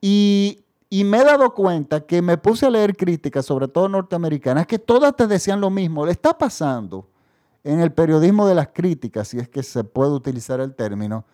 y, 0.00 0.60
me 0.90 1.18
he 1.18 1.24
dado 1.24 1.54
cuenta 1.54 2.00
que 2.00 2.22
me 2.22 2.38
puse 2.38 2.66
a 2.66 2.70
leer 2.70 2.96
críticas, 2.96 3.46
sobre 3.46 3.68
todo 3.68 3.88
norteamericanas, 3.88 4.66
que 4.66 4.78
todas 4.78 5.16
te 5.16 5.26
decían 5.26 5.60
lo 5.60 5.70
mismo. 5.70 6.06
Le 6.06 6.12
está 6.12 6.38
pasando 6.38 7.08
en 7.64 7.80
el 7.80 7.92
periodismo 7.92 8.46
de 8.46 8.54
las 8.54 8.68
críticas, 8.68 9.28
si 9.28 9.38
es 9.38 9.48
que 9.48 9.62
se 9.62 9.82
puede 9.82 10.12
utilizar 10.12 10.60
el 10.60 10.74
término, 10.74 11.24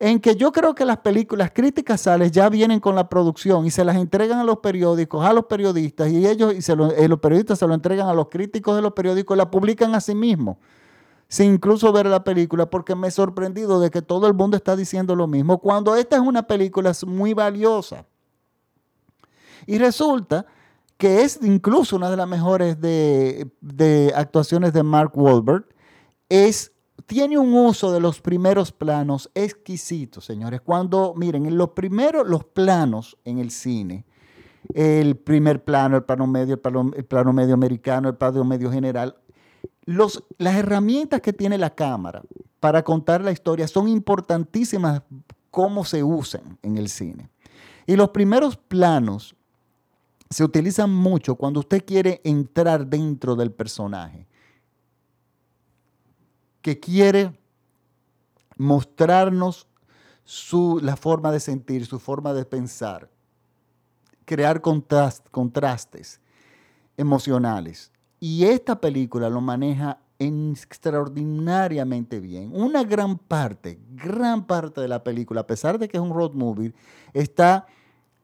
en 0.00 0.18
que 0.18 0.34
yo 0.34 0.50
creo 0.50 0.74
que 0.74 0.84
las 0.84 0.98
películas, 0.98 1.52
críticas 1.54 2.00
sales 2.00 2.32
ya 2.32 2.48
vienen 2.48 2.80
con 2.80 2.96
la 2.96 3.08
producción 3.08 3.66
y 3.66 3.70
se 3.70 3.84
las 3.84 3.96
entregan 3.96 4.38
a 4.38 4.44
los 4.44 4.58
periódicos, 4.58 5.24
a 5.24 5.32
los 5.32 5.44
periodistas, 5.44 6.10
y 6.10 6.26
ellos, 6.26 6.54
y 6.54 6.72
eh, 6.72 7.08
los 7.08 7.20
periodistas 7.20 7.58
se 7.58 7.66
lo 7.66 7.74
entregan 7.74 8.08
a 8.08 8.14
los 8.14 8.28
críticos 8.28 8.74
de 8.74 8.82
los 8.82 8.92
periódicos 8.92 9.36
y 9.36 9.38
la 9.38 9.50
publican 9.50 9.94
a 9.94 10.00
sí 10.00 10.14
mismos 10.14 10.56
sin 11.34 11.54
incluso 11.54 11.92
ver 11.92 12.06
la 12.06 12.22
película, 12.22 12.70
porque 12.70 12.94
me 12.94 13.08
he 13.08 13.10
sorprendido 13.10 13.80
de 13.80 13.90
que 13.90 14.02
todo 14.02 14.28
el 14.28 14.34
mundo 14.34 14.56
está 14.56 14.76
diciendo 14.76 15.16
lo 15.16 15.26
mismo, 15.26 15.58
cuando 15.58 15.96
esta 15.96 16.14
es 16.14 16.22
una 16.22 16.44
película 16.46 16.92
muy 17.08 17.34
valiosa. 17.34 18.06
Y 19.66 19.78
resulta 19.78 20.46
que 20.96 21.22
es 21.22 21.40
incluso 21.42 21.96
una 21.96 22.08
de 22.08 22.16
las 22.16 22.28
mejores 22.28 22.80
de, 22.80 24.12
actuaciones 24.14 24.72
de 24.72 24.84
Mark 24.84 25.10
Wahlberg, 25.18 25.66
es, 26.28 26.70
tiene 27.04 27.36
un 27.36 27.52
uso 27.52 27.90
de 27.90 27.98
los 27.98 28.20
primeros 28.20 28.70
planos 28.70 29.28
exquisito, 29.34 30.20
señores. 30.20 30.60
Cuando, 30.60 31.14
miren, 31.16 31.46
en 31.46 31.58
los 31.58 31.70
primeros, 31.70 32.28
los 32.28 32.44
planos 32.44 33.18
en 33.24 33.38
el 33.40 33.50
cine, 33.50 34.04
el 34.72 35.16
primer 35.16 35.64
plano, 35.64 35.96
el 35.96 36.04
plano 36.04 36.28
medio, 36.28 36.54
el 36.54 36.60
plano, 36.60 36.92
el 36.96 37.04
plano 37.04 37.32
medio 37.32 37.54
americano, 37.54 38.08
el 38.08 38.14
plano 38.14 38.44
medio 38.44 38.70
general, 38.70 39.16
las 39.84 40.22
herramientas 40.54 41.20
que 41.20 41.32
tiene 41.32 41.58
la 41.58 41.74
cámara 41.74 42.22
para 42.60 42.82
contar 42.82 43.22
la 43.22 43.32
historia 43.32 43.68
son 43.68 43.88
importantísimas 43.88 45.02
cómo 45.50 45.84
se 45.84 46.02
usan 46.02 46.58
en 46.62 46.78
el 46.78 46.88
cine. 46.88 47.30
Y 47.86 47.96
los 47.96 48.10
primeros 48.10 48.56
planos 48.56 49.36
se 50.30 50.42
utilizan 50.42 50.90
mucho 50.90 51.36
cuando 51.36 51.60
usted 51.60 51.84
quiere 51.84 52.20
entrar 52.24 52.86
dentro 52.86 53.36
del 53.36 53.52
personaje, 53.52 54.26
que 56.62 56.80
quiere 56.80 57.38
mostrarnos 58.56 59.68
su, 60.24 60.80
la 60.82 60.96
forma 60.96 61.30
de 61.30 61.40
sentir, 61.40 61.86
su 61.86 62.00
forma 62.00 62.32
de 62.32 62.44
pensar, 62.44 63.10
crear 64.24 64.60
contrastes 64.60 66.20
emocionales. 66.96 67.92
Y 68.20 68.44
esta 68.44 68.80
película 68.80 69.28
lo 69.28 69.40
maneja 69.40 69.98
extraordinariamente 70.18 72.20
bien. 72.20 72.50
Una 72.54 72.84
gran 72.84 73.18
parte, 73.18 73.78
gran 73.90 74.46
parte 74.46 74.80
de 74.80 74.88
la 74.88 75.04
película, 75.04 75.42
a 75.42 75.46
pesar 75.46 75.78
de 75.78 75.88
que 75.88 75.96
es 75.96 76.02
un 76.02 76.14
road 76.14 76.32
movie, 76.32 76.72
está, 77.12 77.66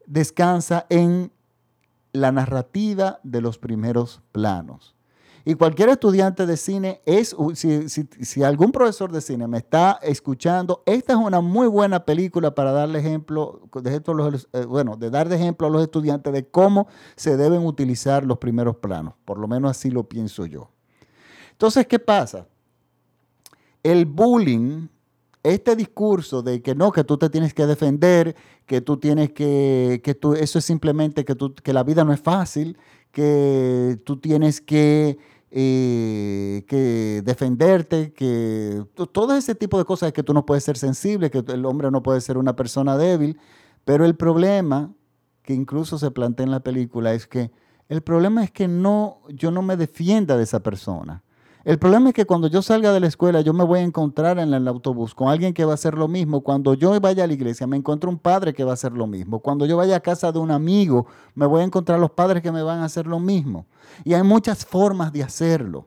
descansa 0.06 0.86
en 0.88 1.32
la 2.12 2.32
narrativa 2.32 3.20
de 3.22 3.40
los 3.40 3.58
primeros 3.58 4.22
planos. 4.32 4.94
Y 5.44 5.54
cualquier 5.54 5.88
estudiante 5.88 6.44
de 6.46 6.56
cine 6.56 7.00
es, 7.06 7.34
si, 7.54 8.42
algún 8.42 8.72
profesor 8.72 9.10
de 9.10 9.20
cine 9.20 9.46
me 9.46 9.58
está 9.58 9.98
escuchando, 10.02 10.82
esta 10.84 11.14
es 11.14 11.18
una 11.18 11.40
muy 11.40 11.66
buena 11.66 12.04
película 12.04 12.54
para 12.54 12.72
darle 12.72 12.98
ejemplo, 12.98 13.62
eh, 13.82 14.64
bueno, 14.66 14.96
de 14.96 15.10
dar 15.10 15.32
ejemplo 15.32 15.66
a 15.66 15.70
los 15.70 15.82
estudiantes 15.82 16.32
de 16.32 16.46
cómo 16.46 16.88
se 17.16 17.36
deben 17.36 17.64
utilizar 17.64 18.24
los 18.24 18.38
primeros 18.38 18.76
planos. 18.76 19.14
Por 19.24 19.38
lo 19.38 19.48
menos 19.48 19.70
así 19.70 19.90
lo 19.90 20.04
pienso 20.04 20.44
yo. 20.46 20.70
Entonces, 21.52 21.86
¿qué 21.86 21.98
pasa? 21.98 22.46
El 23.82 24.04
bullying 24.04 24.88
este 25.42 25.74
discurso 25.74 26.42
de 26.42 26.60
que 26.60 26.74
no, 26.74 26.92
que 26.92 27.04
tú 27.04 27.16
te 27.16 27.30
tienes 27.30 27.54
que 27.54 27.66
defender, 27.66 28.36
que 28.66 28.80
tú 28.80 28.98
tienes 28.98 29.32
que, 29.32 30.00
que 30.04 30.14
tú, 30.14 30.34
eso 30.34 30.58
es 30.58 30.64
simplemente 30.64 31.24
que, 31.24 31.34
tú, 31.34 31.54
que 31.54 31.72
la 31.72 31.82
vida 31.82 32.04
no 32.04 32.12
es 32.12 32.20
fácil, 32.20 32.76
que 33.12 33.98
tú 34.04 34.18
tienes 34.18 34.60
que, 34.60 35.18
eh, 35.50 36.64
que 36.68 37.22
defenderte, 37.24 38.12
que 38.12 38.84
todo 39.12 39.36
ese 39.36 39.54
tipo 39.54 39.78
de 39.78 39.84
cosas, 39.84 40.12
que 40.12 40.22
tú 40.22 40.32
no 40.34 40.46
puedes 40.46 40.64
ser 40.64 40.76
sensible, 40.76 41.30
que 41.30 41.44
el 41.48 41.64
hombre 41.66 41.90
no 41.90 42.02
puede 42.02 42.20
ser 42.20 42.38
una 42.38 42.56
persona 42.56 42.96
débil, 42.96 43.38
pero 43.84 44.04
el 44.04 44.14
problema 44.14 44.92
que 45.42 45.54
incluso 45.54 45.98
se 45.98 46.10
plantea 46.10 46.44
en 46.44 46.52
la 46.52 46.60
película 46.60 47.12
es 47.12 47.26
que 47.26 47.50
el 47.88 48.02
problema 48.02 48.44
es 48.44 48.52
que 48.52 48.68
no, 48.68 49.20
yo 49.28 49.50
no 49.50 49.62
me 49.62 49.76
defienda 49.76 50.36
de 50.36 50.44
esa 50.44 50.60
persona. 50.60 51.24
El 51.62 51.78
problema 51.78 52.08
es 52.08 52.14
que 52.14 52.24
cuando 52.24 52.46
yo 52.48 52.62
salga 52.62 52.90
de 52.92 53.00
la 53.00 53.06
escuela, 53.06 53.42
yo 53.42 53.52
me 53.52 53.64
voy 53.64 53.80
a 53.80 53.82
encontrar 53.82 54.38
en 54.38 54.54
el 54.54 54.66
autobús 54.66 55.14
con 55.14 55.28
alguien 55.28 55.52
que 55.52 55.66
va 55.66 55.72
a 55.72 55.74
hacer 55.74 55.92
lo 55.94 56.08
mismo. 56.08 56.40
Cuando 56.40 56.72
yo 56.72 56.98
vaya 57.00 57.24
a 57.24 57.26
la 57.26 57.34
iglesia, 57.34 57.66
me 57.66 57.76
encuentro 57.76 58.08
un 58.08 58.18
padre 58.18 58.54
que 58.54 58.64
va 58.64 58.70
a 58.70 58.74
hacer 58.74 58.92
lo 58.92 59.06
mismo. 59.06 59.40
Cuando 59.40 59.66
yo 59.66 59.76
vaya 59.76 59.96
a 59.96 60.00
casa 60.00 60.32
de 60.32 60.38
un 60.38 60.50
amigo, 60.50 61.06
me 61.34 61.44
voy 61.44 61.60
a 61.60 61.64
encontrar 61.64 62.00
los 62.00 62.12
padres 62.12 62.42
que 62.42 62.50
me 62.50 62.62
van 62.62 62.80
a 62.80 62.86
hacer 62.86 63.06
lo 63.06 63.20
mismo. 63.20 63.66
Y 64.04 64.14
hay 64.14 64.22
muchas 64.22 64.64
formas 64.64 65.12
de 65.12 65.22
hacerlo. 65.22 65.86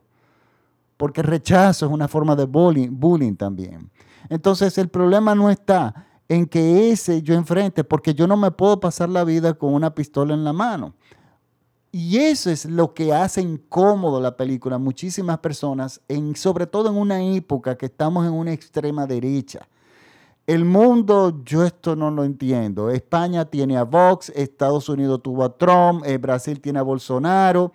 Porque 0.96 1.24
rechazo 1.24 1.88
es 1.88 1.92
una 1.92 2.08
forma 2.08 2.36
de 2.36 2.46
bullying, 2.46 2.90
bullying 2.92 3.36
también. 3.36 3.90
Entonces, 4.30 4.78
el 4.78 4.90
problema 4.90 5.34
no 5.34 5.50
está 5.50 6.06
en 6.30 6.46
que 6.46 6.92
ese 6.92 7.24
yo 7.24 7.34
enfrente, 7.34 7.84
porque 7.84 8.14
yo 8.14 8.28
no 8.28 8.38
me 8.38 8.52
puedo 8.52 8.80
pasar 8.80 9.10
la 9.10 9.24
vida 9.24 9.56
con 9.56 9.74
una 9.74 9.96
pistola 9.96 10.36
en 10.36 10.44
la 10.44 10.54
mano. 10.54 10.94
Y 11.96 12.18
eso 12.18 12.50
es 12.50 12.66
lo 12.66 12.96
que 12.96 13.14
hace 13.14 13.40
incómodo 13.40 14.20
la 14.20 14.36
película 14.36 14.78
a 14.78 14.80
muchísimas 14.80 15.38
personas, 15.38 16.02
en, 16.08 16.36
sobre 16.36 16.66
todo 16.66 16.90
en 16.90 16.96
una 16.98 17.22
época 17.22 17.78
que 17.78 17.86
estamos 17.86 18.26
en 18.26 18.34
una 18.34 18.52
extrema 18.52 19.06
derecha. 19.06 19.68
El 20.48 20.66
mundo, 20.66 21.44
yo 21.46 21.64
esto 21.64 21.96
no 21.96 22.10
lo 22.10 22.24
entiendo. 22.24 22.90
España 22.90 23.46
tiene 23.46 23.78
a 23.78 23.84
Vox, 23.84 24.32
Estados 24.36 24.90
Unidos 24.90 25.22
tuvo 25.22 25.44
a 25.44 25.56
Trump, 25.56 26.04
eh, 26.04 26.18
Brasil 26.18 26.60
tiene 26.60 26.80
a 26.80 26.82
Bolsonaro. 26.82 27.72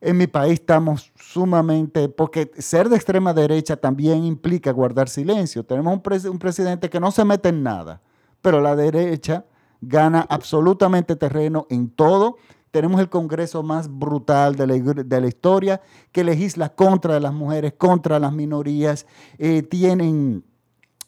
En 0.00 0.16
mi 0.16 0.26
país 0.26 0.54
estamos 0.54 1.12
sumamente, 1.14 2.08
porque 2.08 2.50
ser 2.58 2.88
de 2.88 2.96
extrema 2.96 3.32
derecha 3.32 3.76
también 3.76 4.24
implica 4.24 4.72
guardar 4.72 5.08
silencio. 5.08 5.62
Tenemos 5.62 5.94
un, 5.94 6.30
un 6.32 6.38
presidente 6.40 6.90
que 6.90 6.98
no 6.98 7.12
se 7.12 7.24
mete 7.24 7.50
en 7.50 7.62
nada, 7.62 8.02
pero 8.42 8.60
la 8.60 8.74
derecha 8.74 9.44
gana 9.80 10.26
absolutamente 10.28 11.14
terreno 11.14 11.68
en 11.70 11.90
todo 11.90 12.38
tenemos 12.76 13.00
el 13.00 13.08
Congreso 13.08 13.62
más 13.62 13.88
brutal 13.88 14.54
de 14.54 14.66
la, 14.66 15.26
historia 15.26 15.80
que 16.12 16.22
legisla 16.22 16.68
contra 16.68 17.18
las 17.18 17.32
mujeres, 17.32 17.72
contra 17.72 18.18
las 18.18 18.34
minorías, 18.34 19.06
eh, 19.38 19.62
tienen 19.62 20.44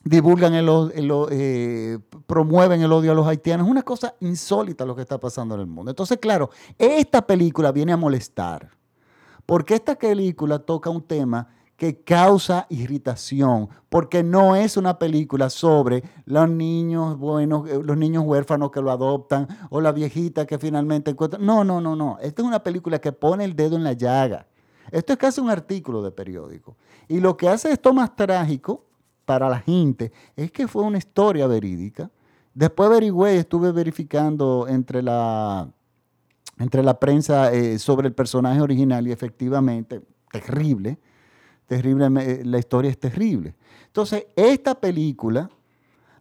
divulgan 0.03 0.55
el, 0.55 0.67
eh, 1.31 1.99
promueven 2.27 2.81
el 2.81 2.91
odio 2.91 3.13
a 3.13 3.15
los 3.15 3.27
haitianos. 3.27 3.67
Es 3.67 3.71
una 3.71 3.83
cosa 3.83 4.15
insólita 4.21 4.87
lo 4.87 4.97
que 4.97 5.03
está 5.03 5.21
pasando 5.21 5.57
en 5.57 5.61
el 5.61 5.67
mundo. 5.67 5.91
Entonces, 5.91 6.17
claro, 6.17 6.49
esta 6.79 7.27
película 7.27 7.71
viene 7.71 7.93
a 7.93 7.99
molestar, 7.99 8.71
porque 9.45 9.75
esta 9.75 9.95
película 9.95 10.61
toca 10.61 10.89
un 10.89 11.03
tema 11.03 11.49
que 11.79 12.03
causa 12.03 12.67
irritación, 12.71 13.69
porque 13.89 14.25
no 14.25 14.57
es 14.57 14.77
una 14.77 14.99
película 14.99 15.49
sobre 15.49 16.03
los 16.25 16.51
niños 16.51 17.17
buenos, 17.17 17.71
eh, 17.71 17.81
los 17.81 17.97
niños 17.97 18.25
huérfanos 18.27 18.73
que 18.73 18.83
lo 18.83 18.91
adoptan 18.91 19.47
o 19.71 19.81
la 19.81 19.93
viejita 19.93 20.45
que 20.45 20.59
finalmente 20.59 21.13
encuentra. 21.13 21.39
No, 21.39 21.63
no, 21.63 21.81
no, 21.81 21.95
no. 21.95 22.19
Esta 22.21 22.43
es 22.43 22.49
una 22.49 22.65
película 22.65 23.01
que 23.01 23.13
pone 23.13 23.45
el 23.45 23.55
dedo 23.55 23.77
en 23.77 23.85
la 23.85 23.93
llaga. 23.93 24.49
Esto 24.91 25.13
es 25.13 25.19
casi 25.21 25.41
un 25.41 25.51
artículo 25.51 26.03
de 26.03 26.11
periódico. 26.11 26.77
Y 27.07 27.21
lo 27.21 27.37
que 27.37 27.49
hace 27.49 27.71
esto 27.71 27.93
más 27.93 28.17
trágico 28.17 28.85
para 29.25 29.49
la 29.49 29.61
gente 29.61 30.11
es 30.35 30.51
que 30.51 30.67
fue 30.67 30.83
una 30.83 30.99
historia 30.99 31.47
verídica. 31.47 32.11
Después 32.55 32.89
averigüé, 32.89 33.37
estuve 33.37 33.71
verificando 33.71 34.67
entre 34.67 35.01
la 35.01 35.69
entre 36.59 36.83
la 36.83 36.99
prensa 36.99 37.53
eh, 37.53 37.79
sobre 37.79 38.09
el 38.09 38.15
personaje 38.15 38.61
original 38.61 39.07
y 39.07 39.13
efectivamente, 39.13 40.03
terrible, 40.33 40.99
terrible, 41.69 42.09
eh, 42.21 42.43
la 42.45 42.59
historia 42.59 42.91
es 42.91 42.99
terrible. 42.99 43.55
Entonces, 43.87 44.27
esta 44.35 44.75
película 44.75 45.49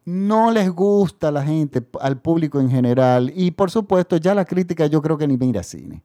no 0.06 0.52
les 0.52 0.70
gusta 0.70 1.30
a 1.30 1.32
la 1.32 1.44
gente, 1.44 1.86
al 2.00 2.22
público 2.22 2.60
en 2.60 2.70
general, 2.70 3.32
y 3.36 3.52
por 3.52 3.72
supuesto 3.72 4.18
ya 4.18 4.36
la 4.36 4.46
crítica 4.46 4.86
yo 4.86 5.02
creo 5.02 5.18
que 5.18 5.28
ni 5.28 5.38
mira 5.38 5.64
cine. 5.64 6.04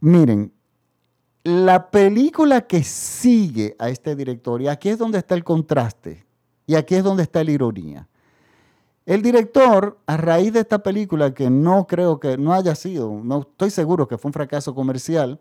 Miren, 0.00 0.52
la 1.42 1.90
película 1.90 2.60
que 2.60 2.82
sigue 2.84 3.74
a 3.78 3.88
este 3.88 4.14
director, 4.14 4.60
y 4.60 4.68
aquí 4.68 4.90
es 4.90 4.98
donde 4.98 5.18
está 5.18 5.34
el 5.34 5.42
contraste, 5.42 6.26
y 6.66 6.74
aquí 6.74 6.94
es 6.94 7.02
donde 7.02 7.22
está 7.22 7.42
la 7.42 7.50
ironía. 7.50 8.08
El 9.06 9.22
director, 9.22 9.98
a 10.06 10.16
raíz 10.16 10.52
de 10.52 10.60
esta 10.60 10.82
película, 10.82 11.32
que 11.32 11.48
no 11.48 11.86
creo 11.86 12.18
que 12.18 12.36
no 12.36 12.52
haya 12.52 12.74
sido, 12.74 13.10
no 13.22 13.40
estoy 13.40 13.70
seguro 13.70 14.06
que 14.06 14.18
fue 14.18 14.28
un 14.28 14.32
fracaso 14.34 14.74
comercial, 14.74 15.40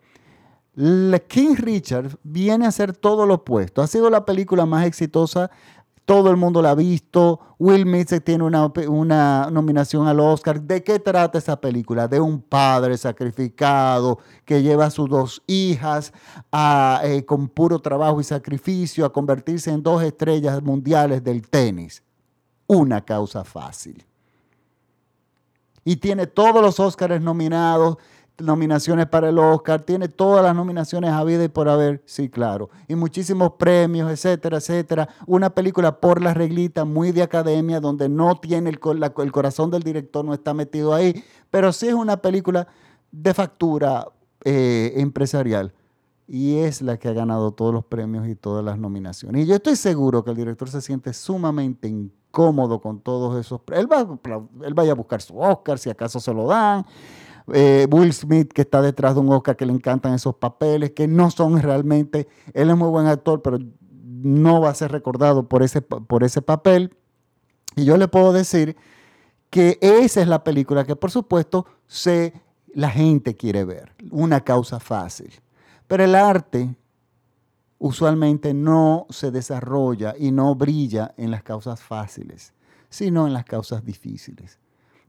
King 1.28 1.56
Richard 1.56 2.18
viene 2.24 2.66
a 2.66 2.70
hacer 2.70 2.96
todo 2.96 3.26
lo 3.26 3.36
opuesto. 3.36 3.82
Ha 3.82 3.88
sido 3.88 4.10
la 4.10 4.26
película 4.26 4.66
más 4.66 4.86
exitosa 4.86 5.50
todo 6.06 6.30
el 6.30 6.38
mundo 6.38 6.62
la 6.62 6.72
ha 6.72 6.76
visto. 6.76 7.40
Will 7.58 7.82
Smith 7.82 8.24
tiene 8.24 8.44
una, 8.44 8.72
una, 8.88 9.50
nominación 9.52 10.08
al 10.08 10.20
Oscar. 10.20 10.62
¿De 10.62 10.84
qué 10.84 11.00
trata 11.00 11.40
esa 11.40 11.60
película? 11.60 12.08
De 12.08 12.20
un 12.20 12.42
padre 12.42 12.96
sacrificado 12.98 14.20
que 14.46 14.62
lleva 14.62 14.86
a 14.86 14.92
sus 14.92 15.10
dos 15.10 15.42
hijas 15.48 16.14
eh, 17.04 17.24
con 17.26 17.50
puro 17.50 17.80
trabajo 17.80 18.22
y 18.22 18.24
sacrificio 18.24 19.06
a 19.06 19.12
convertirse 19.12 19.72
en 19.72 19.82
dos 19.82 20.04
estrellas 20.04 20.62
mundiales 20.62 21.24
del 21.24 21.50
tenis. 21.50 22.04
Una 22.68 23.02
causa 23.04 23.44
fácil. 23.44 24.06
Y 25.84 25.98
tiene 25.98 26.28
todos 26.28 26.62
los 26.62 26.80
Oscars 26.80 27.22
nominados 27.22 27.98
nominaciones 28.38 29.08
para 29.08 29.30
el 29.30 29.40
Oscar, 29.40 29.82
tiene 29.82 30.08
todas 30.08 30.44
las 30.44 30.56
nominaciones 30.56 31.12
a 31.12 31.24
vida 31.24 31.44
y 31.44 31.48
por 31.48 31.70
haber, 31.70 32.02
sí, 32.06 32.30
claro, 32.30 32.70
y 32.88 32.96
muchísimos 32.96 33.54
premios, 33.54 34.12
etcétera, 34.12 34.58
etcétera. 34.58 35.10
Una 35.26 35.50
película 35.50 36.00
por 36.00 36.22
la 36.22 36.34
reglita, 36.34 36.86
muy 36.86 37.12
de 37.12 37.24
academia, 37.24 37.80
donde 37.80 38.10
no 38.10 38.40
tiene 38.40 38.70
el, 38.70 38.80
el 39.18 39.32
corazón 39.32 39.72
del 39.72 39.84
director, 39.84 40.26
no 40.26 40.34
está 40.34 40.54
metido 40.54 40.94
ahí, 40.94 41.24
pero 41.50 41.72
sí 41.72 41.88
es 41.88 41.94
una 41.94 42.18
película 42.18 42.68
de 43.12 43.34
factura 43.34 44.08
eh, 44.44 44.94
empresarial. 44.98 45.74
Y 46.28 46.56
es 46.58 46.82
la 46.82 46.98
que 46.98 47.08
ha 47.08 47.14
ganado 47.14 47.52
todos 47.52 47.72
los 47.72 47.86
premios 47.86 48.28
y 48.28 48.36
todas 48.36 48.66
las 48.66 48.80
nominaciones. 48.80 49.44
Y 49.44 49.48
yo 49.48 49.56
estoy 49.56 49.76
seguro 49.76 50.24
que 50.24 50.32
el 50.32 50.38
director 50.38 50.68
se 50.68 50.82
siente 50.82 51.14
sumamente 51.14 51.88
incómodo 51.88 52.82
con 52.82 53.00
todos 53.00 53.40
esos. 53.40 53.62
Él 53.72 53.88
va, 53.90 54.08
él 54.66 54.74
vaya 54.74 54.94
a 54.94 54.96
buscar 54.96 55.22
su 55.22 55.38
Oscar, 55.38 55.78
si 55.78 55.92
acaso 55.92 56.20
se 56.20 56.34
lo 56.34 56.48
dan 56.48 56.84
eh, 57.54 57.88
Will 57.92 58.14
Smith, 58.14 58.52
que 58.52 58.62
está 58.62 58.82
detrás 58.82 59.16
de 59.16 59.22
un 59.22 59.32
Oscar, 59.32 59.56
que 59.56 59.66
le 59.66 59.74
encantan 59.74 60.14
esos 60.14 60.36
papeles, 60.36 60.92
que 60.92 61.08
no 61.08 61.30
son 61.32 61.62
realmente, 61.62 62.28
él 62.54 62.70
es 62.70 62.76
muy 62.76 62.90
buen 62.90 63.08
actor, 63.08 63.42
pero 63.42 63.60
no 63.92 64.62
va 64.62 64.70
a 64.70 64.76
ser 64.76 64.92
recordado 64.92 65.48
por 65.48 65.62
ese, 65.62 65.82
por 65.82 66.24
ese 66.24 66.42
papel. 66.42 66.96
Y 67.76 67.86
yo 67.86 67.98
le 67.98 68.08
puedo 68.08 68.34
decir 68.34 68.76
que 69.50 69.78
esa 69.82 70.22
es 70.22 70.28
la 70.28 70.44
película 70.44 70.86
que 70.86 70.96
por 70.96 71.12
supuesto 71.12 71.66
se, 71.88 72.34
la 72.74 72.90
gente 72.90 73.36
quiere 73.36 73.64
ver, 73.64 73.94
una 74.12 74.42
causa 74.42 74.80
fácil. 74.80 75.32
Pero 75.88 76.04
el 76.04 76.16
arte 76.16 76.76
usualmente 77.78 78.54
no 78.54 79.06
se 79.10 79.32
desarrolla 79.32 80.16
y 80.18 80.32
no 80.32 80.56
brilla 80.56 81.14
en 81.18 81.30
las 81.30 81.44
causas 81.44 81.82
fáciles, 81.82 82.54
sino 82.90 83.28
en 83.28 83.34
las 83.34 83.46
causas 83.46 83.86
difíciles. 83.86 84.60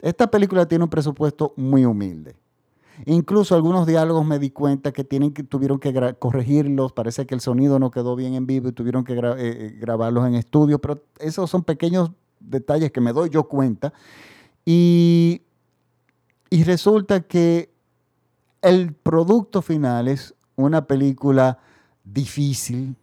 Esta 0.07 0.29
película 0.29 0.69
tiene 0.69 0.85
un 0.85 0.91
presupuesto 0.91 1.53
muy 1.57 1.85
humilde. 1.85 2.37
Incluso 3.07 3.57
algunos 3.57 3.89
diálogos 3.89 4.25
me 4.25 4.39
di 4.39 4.51
cuenta 4.51 4.93
que, 4.93 5.03
tienen 5.03 5.33
que 5.33 5.43
tuvieron 5.43 5.81
que 5.81 6.15
corregirlos. 6.21 6.93
Parece 6.93 7.27
que 7.27 7.35
el 7.35 7.41
sonido 7.41 7.81
no 7.81 7.91
quedó 7.91 8.15
bien 8.15 8.35
en 8.35 8.47
vivo 8.47 8.69
y 8.69 8.73
tuvieron 8.73 9.03
que 9.03 9.15
eh, 9.15 9.35
eh, 9.37 9.77
grabarlos 9.81 10.25
en 10.29 10.37
estudio. 10.37 10.79
Pero 10.79 11.03
esos 11.19 11.51
son 11.51 11.65
pequeños 11.65 12.13
detalles 12.39 12.93
que 12.93 13.01
me 13.01 13.13
doy 13.13 13.31
yo 13.31 13.49
cuenta. 13.49 13.93
Y, 14.65 15.43
resulta 16.53 17.23
que 17.23 17.75
el 18.63 18.93
producto 18.93 19.61
final 19.61 20.07
es 20.07 20.37
una 20.55 20.87
película 20.87 21.59
difícil, 22.05 22.95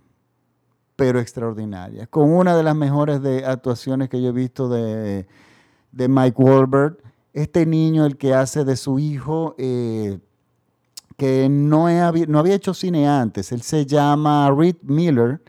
pero 0.95 1.19
extraordinaria. 1.19 2.07
Con 2.07 2.31
una 2.31 2.55
de 2.55 2.63
las 2.63 2.77
mejores 2.77 3.21
de 3.21 3.45
actuaciones 3.45 4.07
que 4.07 4.21
yo 4.21 4.29
he 4.29 4.31
visto 4.31 4.69
de 4.69 5.27
de 5.93 6.09
Mike 6.09 6.41
Wahlberg, 6.41 6.97
este 7.31 7.65
niño, 7.65 8.05
el 8.05 8.17
que 8.17 8.33
hace 8.33 8.65
de 8.65 8.75
su 8.75 8.99
hijo, 8.99 9.55
eh, 9.57 10.19
que 11.15 11.47
no, 11.49 11.87
no 12.27 12.39
había 12.39 12.55
hecho 12.55 12.73
cine 12.73 13.07
antes, 13.07 13.51
él 13.51 13.61
se 13.61 13.85
llama 13.85 14.51
Reed 14.51 14.77
Miller, 14.81 15.41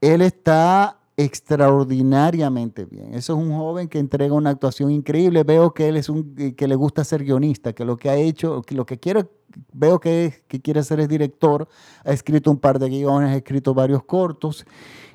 él 0.00 0.22
está 0.22 0.95
extraordinariamente 1.16 2.84
bien. 2.84 3.14
Eso 3.14 3.32
es 3.32 3.38
un 3.38 3.56
joven 3.56 3.88
que 3.88 3.98
entrega 3.98 4.34
una 4.34 4.50
actuación 4.50 4.90
increíble. 4.90 5.44
Veo 5.44 5.72
que 5.72 5.88
él 5.88 5.96
es 5.96 6.08
un 6.08 6.34
que 6.56 6.68
le 6.68 6.74
gusta 6.74 7.04
ser 7.04 7.24
guionista, 7.24 7.72
que 7.72 7.84
lo 7.84 7.96
que 7.96 8.10
ha 8.10 8.16
hecho, 8.16 8.62
que 8.62 8.74
lo 8.74 8.84
que 8.84 8.98
quiere, 8.98 9.26
veo 9.72 9.98
que, 9.98 10.44
que 10.46 10.60
quiere 10.60 10.82
ser 10.82 11.00
es 11.00 11.08
director. 11.08 11.68
Ha 12.04 12.12
escrito 12.12 12.50
un 12.50 12.58
par 12.58 12.78
de 12.78 12.90
guiones, 12.90 13.30
ha 13.30 13.36
escrito 13.36 13.72
varios 13.72 14.04
cortos 14.04 14.66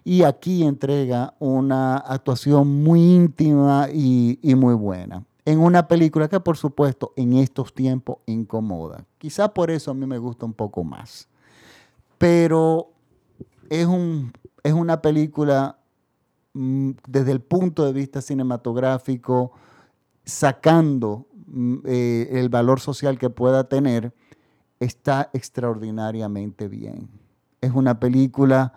y 0.04 0.24
aquí 0.24 0.64
entrega 0.64 1.36
una 1.40 1.98
actuación 1.98 2.84
muy 2.84 3.00
íntima 3.00 3.88
y, 3.92 4.40
muy 4.56 4.74
buena. 4.74 5.24
En 5.46 5.60
una 5.60 5.88
película 5.88 6.28
que 6.28 6.40
por 6.40 6.58
supuesto 6.58 7.14
en 7.16 7.34
estos 7.34 7.74
tiempos 7.74 8.18
incomoda. 8.26 9.06
Quizá 9.18 9.54
por 9.54 9.72
eso 9.72 9.92
a 9.92 9.94
mí 9.94 10.06
me 10.06 10.18
gusta 10.18 10.46
un 10.46 10.54
poco 10.54 10.84
más. 10.84 11.28
Pero 12.18 12.90
es, 13.70 13.86
un, 13.86 14.32
es 14.64 14.74
una 14.74 15.02
película 15.02 15.78
desde 16.54 17.32
el 17.32 17.42
punto 17.42 17.86
de 17.86 17.94
vista 17.94 18.22
cinematográfico, 18.22 19.52
sacando 20.26 21.28
mm, 21.48 21.78
eh, 21.86 22.30
el 22.32 22.50
valor 22.50 22.80
social 22.80 23.18
que 23.18 23.30
pueda 23.30 23.66
tener, 23.66 24.14
está 24.80 25.30
extraordinariamente 25.34 26.68
bien. 26.68 27.10
Es 27.62 27.72
una 27.72 28.00
película 28.00 28.74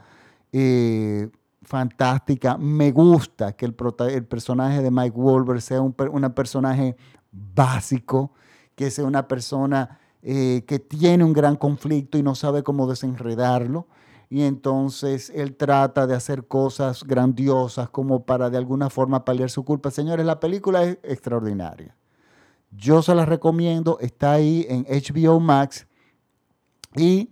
eh, 0.52 1.30
fantástica. 1.62 2.58
Me 2.58 2.92
gusta 2.92 3.54
que 3.54 3.64
el, 3.64 3.74
personaje 3.74 4.82
de 4.82 4.90
Mike 4.90 5.16
Wolver 5.16 5.60
sea 5.62 5.80
un 5.80 5.92
personaje 5.92 6.96
básico, 7.32 8.32
que 8.74 8.90
sea 8.90 9.04
una 9.04 9.26
persona 9.26 9.98
eh, 10.26 10.64
que 10.66 10.78
tiene 10.78 11.22
un 11.22 11.34
gran 11.34 11.56
conflicto 11.56 12.16
y 12.16 12.22
no 12.22 12.34
sabe 12.34 12.62
cómo 12.62 12.86
desenredarlo. 12.86 13.86
Y 14.34 14.42
entonces 14.42 15.30
él 15.32 15.54
trata 15.54 16.08
de 16.08 16.16
hacer 16.16 16.48
cosas 16.48 17.04
grandiosas 17.04 17.88
como 17.88 18.24
para 18.24 18.50
de 18.50 18.58
alguna 18.58 18.90
forma 18.90 19.24
paliar 19.24 19.48
su 19.48 19.64
culpa. 19.64 19.92
Señores, 19.92 20.26
la 20.26 20.40
película 20.40 20.82
es 20.82 20.98
extraordinaria. 21.04 21.96
Yo 22.72 23.00
se 23.00 23.14
la 23.14 23.26
recomiendo, 23.26 23.96
está 24.00 24.32
ahí 24.32 24.66
en 24.68 24.86
HBO 24.86 25.38
Max. 25.38 25.86
Y 26.96 27.30